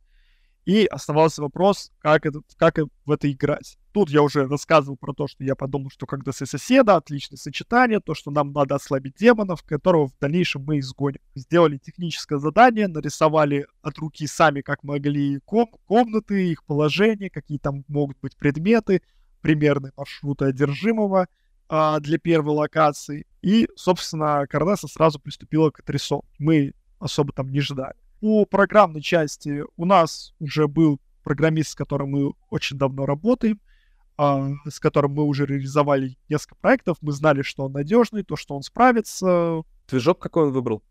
[0.64, 3.76] И оставался вопрос, как, это, как в это играть.
[3.92, 8.00] Тут я уже рассказывал про то, что я подумал, что когда с соседа, отличное сочетание,
[8.00, 11.20] то, что нам надо ослабить демонов, которого в дальнейшем мы изгоним.
[11.34, 17.84] Сделали техническое задание, нарисовали от руки сами, как могли, ком комнаты, их положение, какие там
[17.86, 19.02] могут быть предметы,
[19.42, 21.28] примерные маршруты одержимого—
[21.68, 23.26] а, для первой локации.
[23.42, 26.28] И, собственно, Карнеса сразу приступила к отрисовке.
[26.38, 27.96] Мы особо там не ждали.
[28.20, 33.60] По программной части у нас уже был программист, с которым мы очень давно работаем,
[34.16, 36.98] а, с которым мы уже реализовали несколько проектов.
[37.00, 39.62] Мы знали, что он надежный, то, что он справится.
[39.88, 40.82] Движок какой он выбрал?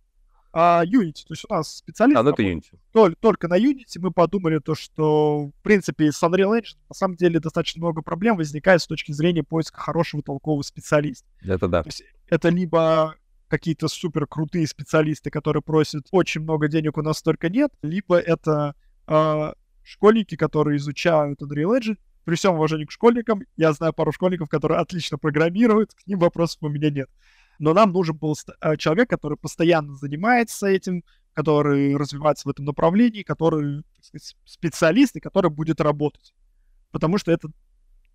[0.53, 1.25] А, Unity.
[1.27, 2.17] То есть у нас специалист...
[2.17, 2.77] А, ну это Unity.
[2.91, 7.15] Только, только на Unity мы подумали то, что, в принципе, с Unreal Engine на самом
[7.15, 11.27] деле достаточно много проблем возникает с точки зрения поиска хорошего толкового специалиста.
[11.41, 11.81] Это да.
[11.81, 13.15] То есть это либо
[13.47, 18.75] какие-то супер крутые специалисты, которые просят очень много денег, у нас только нет, либо это
[19.07, 21.97] э, школьники, которые изучают Unreal Engine.
[22.25, 26.59] При всем уважении к школьникам, я знаю пару школьников, которые отлично программируют, к ним вопросов
[26.61, 27.09] у меня нет
[27.59, 33.23] но нам нужен был э, человек, который постоянно занимается этим, который развивается в этом направлении,
[33.23, 36.33] который так сказать, специалист и который будет работать.
[36.91, 37.49] Потому что это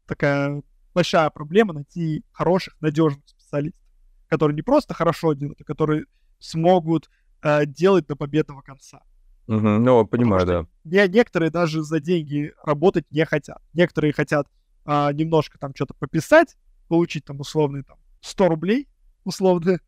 [0.06, 0.62] такая
[0.94, 3.80] большая проблема найти хороших, надежных специалистов,
[4.28, 6.04] которые не просто хорошо делают, а которые
[6.38, 7.10] смогут
[7.42, 9.02] э, делать до победного конца.
[9.48, 10.66] Угу, ну, понимаю, да.
[10.84, 13.62] Не, некоторые даже за деньги работать не хотят.
[13.72, 14.46] Некоторые хотят
[14.84, 16.56] а, немножко там что-то пописать,
[16.88, 18.88] получить там условные там 100 рублей,
[19.28, 19.78] условно,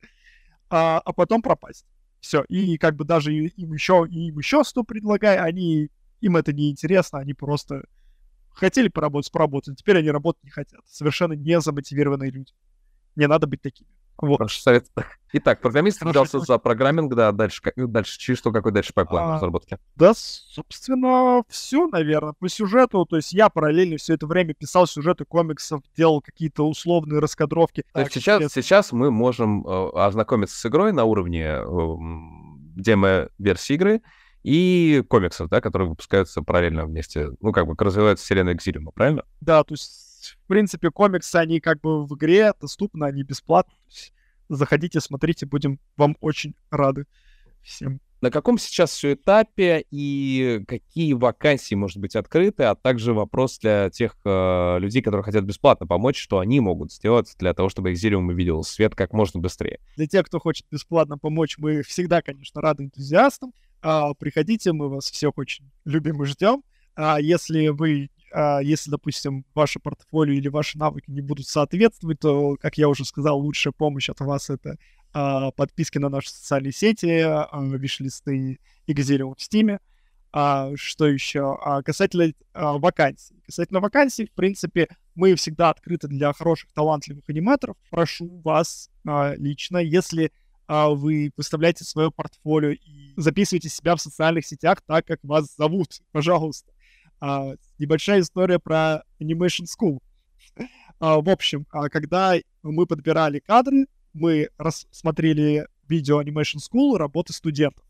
[0.69, 1.87] а, а потом пропасть.
[2.21, 2.45] Все.
[2.49, 7.19] И как бы даже им еще, им еще что предлагай, они, им это не интересно,
[7.19, 7.85] они просто
[8.51, 10.81] хотели поработать, поработать, теперь они работать не хотят.
[10.87, 12.53] Совершенно не замотивированные люди.
[13.17, 13.91] Не надо быть такими.
[14.21, 14.51] Вот.
[14.51, 14.87] Совет.
[15.33, 19.35] Итак, программист взялся за programming, да, дальше, как, дальше через что, какой дальше пайплайн а,
[19.35, 19.79] разработки?
[19.95, 25.25] Да, собственно, все, наверное, по сюжету, то есть я параллельно все это время писал сюжеты
[25.25, 27.85] комиксов, делал какие-то условные раскадровки.
[27.93, 31.97] То есть сейчас, сейчас мы можем э, ознакомиться с игрой на уровне э,
[32.77, 34.03] демо-версии игры,
[34.43, 39.25] и комиксов, да, которые выпускаются параллельно вместе, ну, как бы развиваются вселенная Экзилиума, правильно?
[39.41, 40.10] Да, то есть,
[40.45, 43.75] в принципе, комиксы, они как бы в игре доступны, они бесплатны.
[44.49, 47.07] Заходите, смотрите, будем вам очень рады
[47.63, 48.01] всем.
[48.21, 53.89] На каком сейчас все этапе и какие вакансии, может быть, открыты, а также вопрос для
[53.89, 58.27] тех э, людей, которые хотят бесплатно помочь, что они могут сделать для того, чтобы Exilium
[58.27, 59.81] увидел свет как можно быстрее.
[59.97, 63.55] Для тех, кто хочет бесплатно помочь, мы всегда, конечно, рады энтузиастам.
[63.81, 66.63] А, приходите, мы вас всех очень любим и ждем.
[66.95, 68.11] А если вы,
[68.63, 73.39] если, допустим, ваше портфолио или ваши навыки не будут соответствовать, то, как я уже сказал,
[73.39, 74.77] лучшая помощь от вас— это
[75.13, 79.81] а, подписки на наши социальные сети, а, виш-листы и Газелиум в Стиме.
[80.33, 81.59] А, что еще?
[81.61, 83.35] А, касательно а, вакансий.
[83.45, 87.77] Касательно вакансий, в принципе, мы всегда открыты для хороших, талантливых аниматоров.
[87.91, 90.31] Прошу вас а, лично, если
[90.69, 96.01] а, вы выставляете свое портфолио и записываете себя в социальных сетях так, как вас зовут,
[96.13, 96.71] пожалуйста.
[97.21, 99.99] А, небольшая история про Animation School.
[100.99, 107.85] А, в общем, а, когда мы подбирали кадры, мы рассмотрели видео Animation School работы студентов.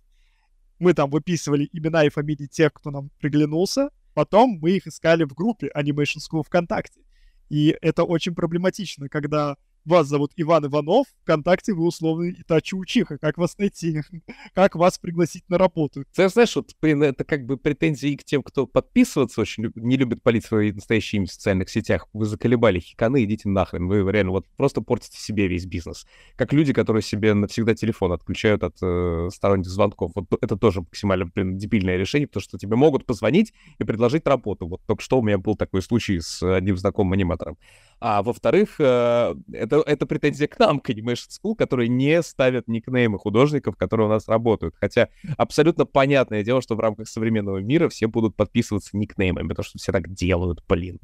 [0.78, 3.90] Мы там выписывали имена и фамилии тех, кто нам приглянулся.
[4.14, 7.00] Потом мы их искали в группе Animation School ВКонтакте.
[7.48, 9.56] И это очень проблематично, когда
[9.90, 13.18] вас зовут Иван Иванов, ВКонтакте вы условно Итачи Учиха.
[13.18, 14.02] Как вас найти?
[14.54, 16.04] как вас пригласить на работу?
[16.14, 19.76] Ты знаешь, вот, блин, это как бы претензии к тем, кто подписываться очень люб...
[19.76, 22.06] не любит палить свои настоящие имя в социальных сетях.
[22.12, 23.88] Вы заколебали хиканы, идите нахрен.
[23.88, 26.06] Вы реально вот просто портите себе весь бизнес.
[26.36, 30.12] Как люди, которые себе навсегда телефон отключают от э, сторонних звонков.
[30.14, 34.68] Вот это тоже максимально, блин, дебильное решение, потому что тебе могут позвонить и предложить работу.
[34.68, 37.58] Вот только что у меня был такой случай с одним знакомым аниматором.
[38.00, 43.18] А во-вторых, э, это, это претензия к нам, к Animation School, которые не ставят никнеймы
[43.18, 44.74] художников, которые у нас работают.
[44.80, 49.78] Хотя абсолютно понятное дело, что в рамках современного мира все будут подписываться никнеймами, потому что
[49.78, 50.98] все так делают, блин.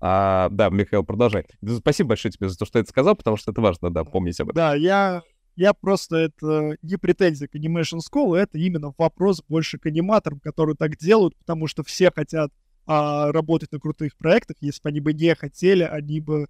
[0.00, 1.46] А, да, Михаил, продолжай.
[1.78, 4.50] Спасибо большое тебе за то, что ты сказал, потому что это важно, да, помнить об
[4.50, 4.56] этом.
[4.56, 5.22] Да, я
[5.56, 10.76] я просто это не претензия к Animation School, это именно вопрос больше к аниматорам, которые
[10.76, 12.50] так делают, потому что все хотят
[12.94, 14.58] а, работать на крутых проектах.
[14.60, 16.46] Если бы они бы не хотели, они бы,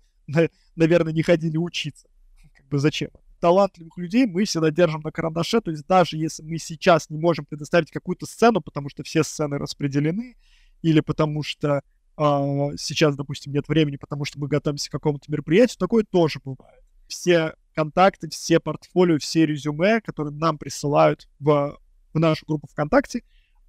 [0.74, 2.08] наверное, не ходили учиться.
[2.56, 3.10] Как бы зачем?
[3.38, 7.44] Талантливых людей мы всегда держим на карандаше, то есть даже если мы сейчас не можем
[7.44, 10.36] предоставить какую-то сцену, потому что все сцены распределены,
[10.82, 11.82] или потому что
[12.16, 16.82] а, сейчас, допустим, нет времени, потому что мы готовимся к какому-то мероприятию, такое тоже бывает.
[17.06, 21.78] Все контакты, все портфолио, все резюме, которые нам присылают в,
[22.12, 23.22] в нашу группу ВКонтакте,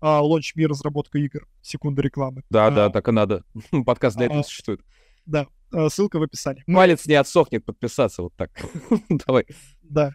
[0.04, 1.48] а, Launch Me разработка игр.
[1.62, 2.44] Секунда рекламы.
[2.50, 3.46] Да, а, да, так и надо.
[3.86, 4.82] Подкаст для этого а, существует.
[5.26, 6.64] Да, а, ссылка в описании.
[6.68, 8.52] Палец не отсохнет подписаться вот так.
[9.26, 9.46] Давай.
[9.82, 10.12] Да,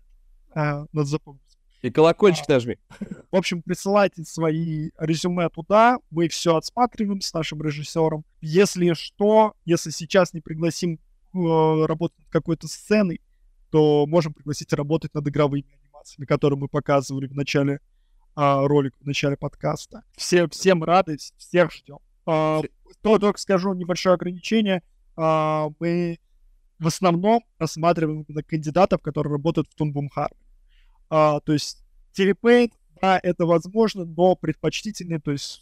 [0.55, 1.43] а, надо запомнить.
[1.81, 2.77] И колокольчик а, нажми.
[3.31, 8.27] В общем, присылайте свои резюме туда, мы все отсматриваем с нашим режиссером.
[8.43, 10.99] Если что, если сейчас не пригласим
[11.33, 13.23] э, работать над какой-то сценой,
[13.71, 17.81] то можем пригласить работать над игровыми анимациями, которые мы показывали в начале
[18.41, 20.05] а, ролик в начале подкаста.
[20.17, 21.99] Все, всем рады, всех ждем.
[22.25, 22.63] А,
[23.03, 24.85] то только скажу небольшое ограничение.
[25.17, 26.21] А, мы
[26.79, 30.09] в основном рассматриваем кандидатов, которые работают в Тунбум
[31.11, 31.83] А, то есть
[32.13, 32.71] телепейт,
[33.03, 35.61] да, это возможно, но предпочтительнее, то есть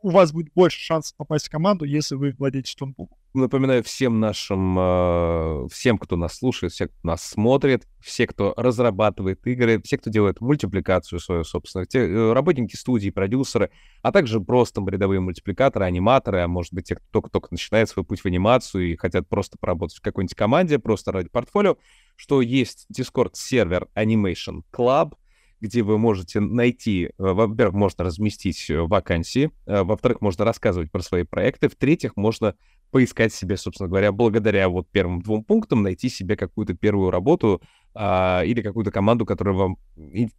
[0.00, 3.16] у вас будет больше шансов попасть в команду, если вы владеете Тунбумом.
[3.34, 9.46] Напоминаю всем нашим, э, всем, кто нас слушает, всем, кто нас смотрит, все, кто разрабатывает
[9.46, 13.70] игры, все, кто делает мультипликацию свою собственную, те, э, работники студии, продюсеры,
[14.02, 18.20] а также просто рядовые мультипликаторы, аниматоры, а может быть те, кто только-только начинает свой путь
[18.20, 21.78] в анимацию и хотят просто поработать в какой-нибудь команде, просто ради портфолио,
[22.16, 25.14] что есть Discord-сервер Animation Club,
[25.62, 31.22] где вы можете найти, э, во-первых, можно разместить э, вакансии, во-вторых, можно рассказывать про свои
[31.22, 32.56] проекты, в-третьих, можно
[32.92, 37.62] поискать себе, собственно говоря, благодаря вот первым двум пунктам, найти себе какую-то первую работу
[37.94, 39.78] а, или какую-то команду, которая вам,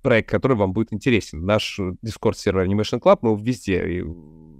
[0.03, 1.43] проект, который вам будет интересен.
[1.43, 4.03] Наш Discord-сервер Animation Club, мы везде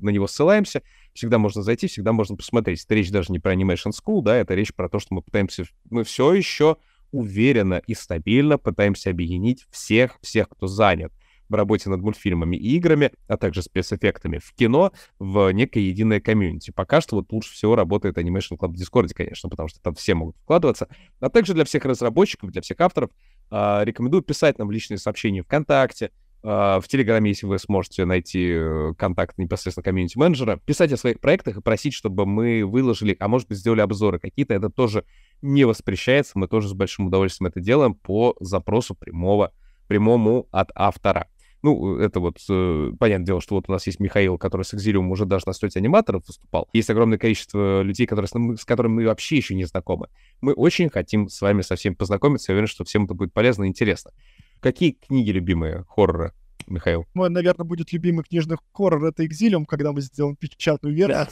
[0.01, 0.81] на него ссылаемся,
[1.13, 2.83] всегда можно зайти, всегда можно посмотреть.
[2.83, 5.65] Это речь даже не про Animation School, да, это речь про то, что мы пытаемся,
[5.91, 6.77] мы все еще
[7.11, 11.13] уверенно и стабильно пытаемся объединить всех, всех, кто занят
[11.53, 16.71] в работе над мультфильмами и играми, а также спецэффектами в кино в некое единое комьюнити.
[16.71, 20.15] Пока что вот лучше всего работает Animation Club в Discord, конечно, потому что там все
[20.15, 20.87] могут вкладываться.
[21.19, 23.11] А также для всех разработчиков, для всех авторов
[23.51, 26.11] э, рекомендую писать нам личные сообщения ВКонтакте,
[26.45, 31.57] а, в Телеграме, если вы сможете найти э, контакт непосредственно комьюнити-менеджера, писать о своих проектах
[31.57, 35.05] и просить, чтобы мы выложили, а может быть, сделали обзоры какие-то, это тоже
[35.41, 39.53] не воспрещается, мы тоже с большим удовольствием это делаем по запросу прямого,
[39.87, 41.29] прямому от автора.
[41.63, 45.07] Ну, это вот, э, понятное дело, что вот у нас есть Михаил, который с Exilium
[45.07, 46.67] уже даже на стойте аниматоров выступал.
[46.73, 50.09] Есть огромное количество людей, которые, с которыми мы вообще еще не знакомы.
[50.41, 52.51] Мы очень хотим с вами со всеми познакомиться.
[52.51, 54.11] Я уверен, что всем это будет полезно и интересно.
[54.59, 56.33] Какие книги любимые хоррора,
[56.67, 57.05] Михаил?
[57.13, 61.27] Мой, наверное, будет любимый книжный хоррор— это «Экзилиум», когда мы сделаем печатную версию.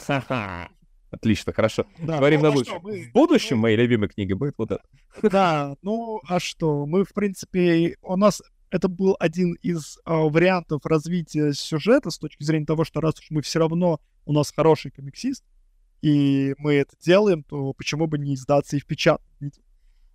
[1.10, 1.84] Отлично, хорошо.
[1.98, 2.80] Да, Говорим ну, на а будущее.
[2.82, 3.02] Мы...
[3.02, 4.82] В будущем моей любимой книги будет вот это.
[5.20, 6.86] Да, ну а что?
[6.86, 8.42] Мы, в принципе, у нас
[8.72, 13.26] это был один из э, вариантов развития сюжета с точки зрения того, что раз уж
[13.28, 15.44] мы все равно, у нас хороший комиксист,
[16.00, 19.60] и мы это делаем, то почему бы не издаться и в печатном виде?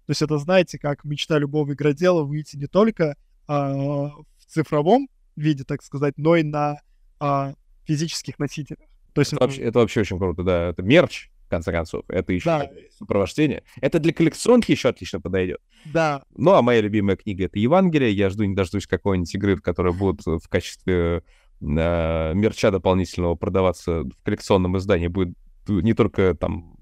[0.08, 5.64] То есть это, знаете, как мечта любого игродела выйти не только а, в цифровом виде,
[5.64, 6.78] так сказать, но и на
[7.20, 7.53] а,
[7.86, 8.89] физических носителях.
[9.14, 10.70] То есть это, вообще, это вообще очень круто, да.
[10.70, 12.04] Это мерч, в конце концов.
[12.10, 12.70] Это еще да.
[12.98, 13.64] сопровождение.
[13.82, 15.60] Это для коллекционки еще отлично подойдет.
[15.86, 16.24] Да.
[16.36, 18.12] Ну, а моя любимая книга— это Евангелие.
[18.12, 21.24] Я жду не дождусь какой-нибудь игры, которая будет в качестве
[21.62, 25.08] э, мерча дополнительного продаваться в коллекционном издании.
[25.08, 25.36] Будет
[25.68, 26.76] не только там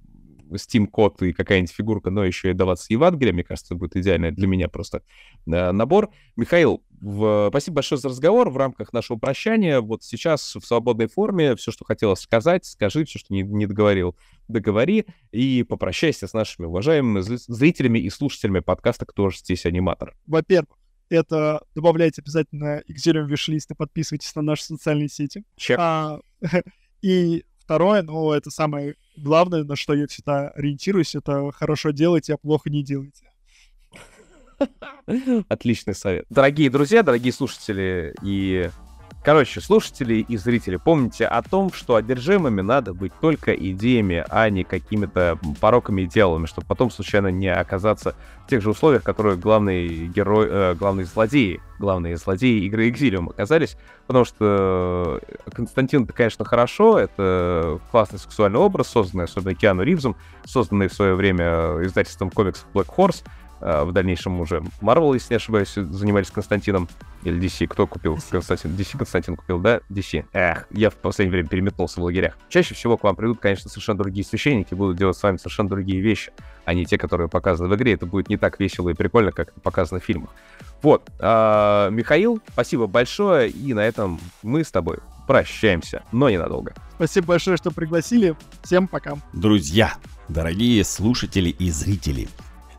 [0.53, 4.67] Steam-код и какая-нибудь фигурка, но еще и даваться Евангелие, мне кажется, будет идеальный для меня
[4.69, 5.03] просто
[5.45, 6.11] э, набор.
[6.35, 7.47] Михаил, в...
[7.49, 9.81] спасибо большое за разговор в рамках нашего прощания.
[9.81, 14.15] Вот сейчас в свободной форме все, что хотелось сказать, скажи, все, что не, не договорил,
[14.47, 20.15] договори и попрощайся с нашими уважаемыми зрителями и слушателями подкаста «Кто же здесь аниматор?».
[20.27, 20.77] Во-первых,
[21.09, 25.43] это добавляйте обязательно Exilium виш-лист и подписывайтесь на наши социальные сети.
[25.55, 25.77] Чек.
[25.79, 26.19] А,
[27.01, 32.37] и второе, ну, это самое главное, на что я всегда ориентируюсь, это хорошо делайте, а
[32.37, 33.25] плохо не делайте.
[35.49, 36.25] Отличный совет.
[36.29, 38.69] Дорогие друзья, дорогие слушатели и
[39.25, 44.63] Короче, слушатели и зрители, помните о том, что одержимыми надо быть только идеями, а не
[44.63, 48.13] какими-то пороками и делами, чтобы потом случайно не оказаться
[48.45, 53.77] в тех же условиях, которые главный герой, э, главные злодеи, главные злодеи игры Exilium оказались,
[54.05, 55.19] потому что
[55.51, 60.15] Константин, это, конечно, хорошо, это классный сексуальный образ, созданный особенно Киану Ривзом,
[60.45, 63.23] созданный в свое время издательством комиксов Black Horse,
[63.61, 66.87] в дальнейшем уже Marvel, если не ошибаюсь, занимались Константином.
[67.23, 67.67] Или DC.
[67.67, 68.75] Кто купил Константин?
[68.75, 69.79] DC Константин купил, да?
[69.89, 70.25] DC.
[70.33, 72.37] Эх, я в последнее время переметнулся в лагерях.
[72.49, 76.01] Чаще всего к вам придут, конечно, совершенно другие священники, будут делать с вами совершенно другие
[76.01, 76.31] вещи,
[76.65, 77.93] а не те, которые показаны в игре.
[77.93, 80.29] Это будет не так весело и прикольно, как это показано в фильмах.
[80.81, 81.09] Вот.
[81.19, 83.49] А, Михаил, спасибо большое.
[83.49, 86.73] И на этом мы с тобой прощаемся, но ненадолго.
[86.95, 88.35] Спасибо большое, что пригласили.
[88.63, 89.17] Всем пока.
[89.33, 89.93] Друзья,
[90.29, 92.27] дорогие слушатели и зрители,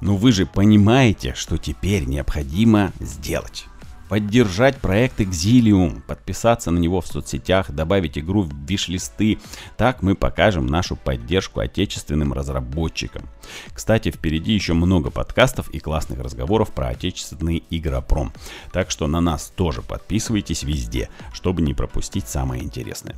[0.00, 3.66] но вы же понимаете, что теперь необходимо сделать
[4.08, 9.38] поддержать проект Exilium, подписаться на него в соцсетях, добавить игру в виш-листы.
[9.76, 13.28] Так мы покажем нашу поддержку отечественным разработчикам.
[13.72, 18.32] Кстати, впереди еще много подкастов и классных разговоров про отечественный игропром.
[18.72, 23.16] Так что на нас тоже подписывайтесь везде, чтобы не пропустить самое интересное.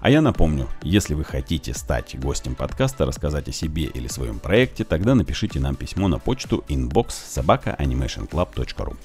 [0.00, 4.84] А я напомню, если вы хотите стать гостем подкаста, рассказать о себе или своем проекте,
[4.84, 8.96] тогда напишите нам письмо на почту inbox собака animationclub.ru.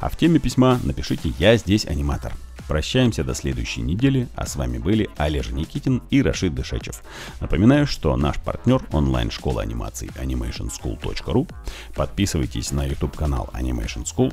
[0.00, 2.32] А в теме письма напишите «Я здесь аниматор».
[2.68, 7.02] Прощаемся до следующей недели, а с вами были Олежа Никитин и Рашид Дышечев.
[7.40, 11.50] Напоминаю, что наш партнер онлайн-школа анимации animationschool.ru.
[11.94, 14.32] Подписывайтесь на YouTube канал Animation School,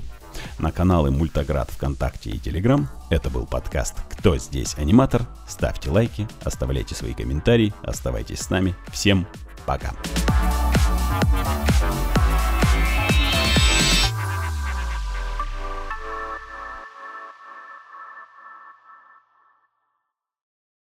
[0.58, 2.90] на каналы Мультаград ВКонтакте и Телеграм.
[3.10, 5.24] Это был подкаст «Кто здесь аниматор?».
[5.48, 8.76] Ставьте лайки, оставляйте свои комментарии, оставайтесь с нами.
[8.92, 9.28] Всем
[9.66, 9.92] пока!
[11.10, 12.29] Пока.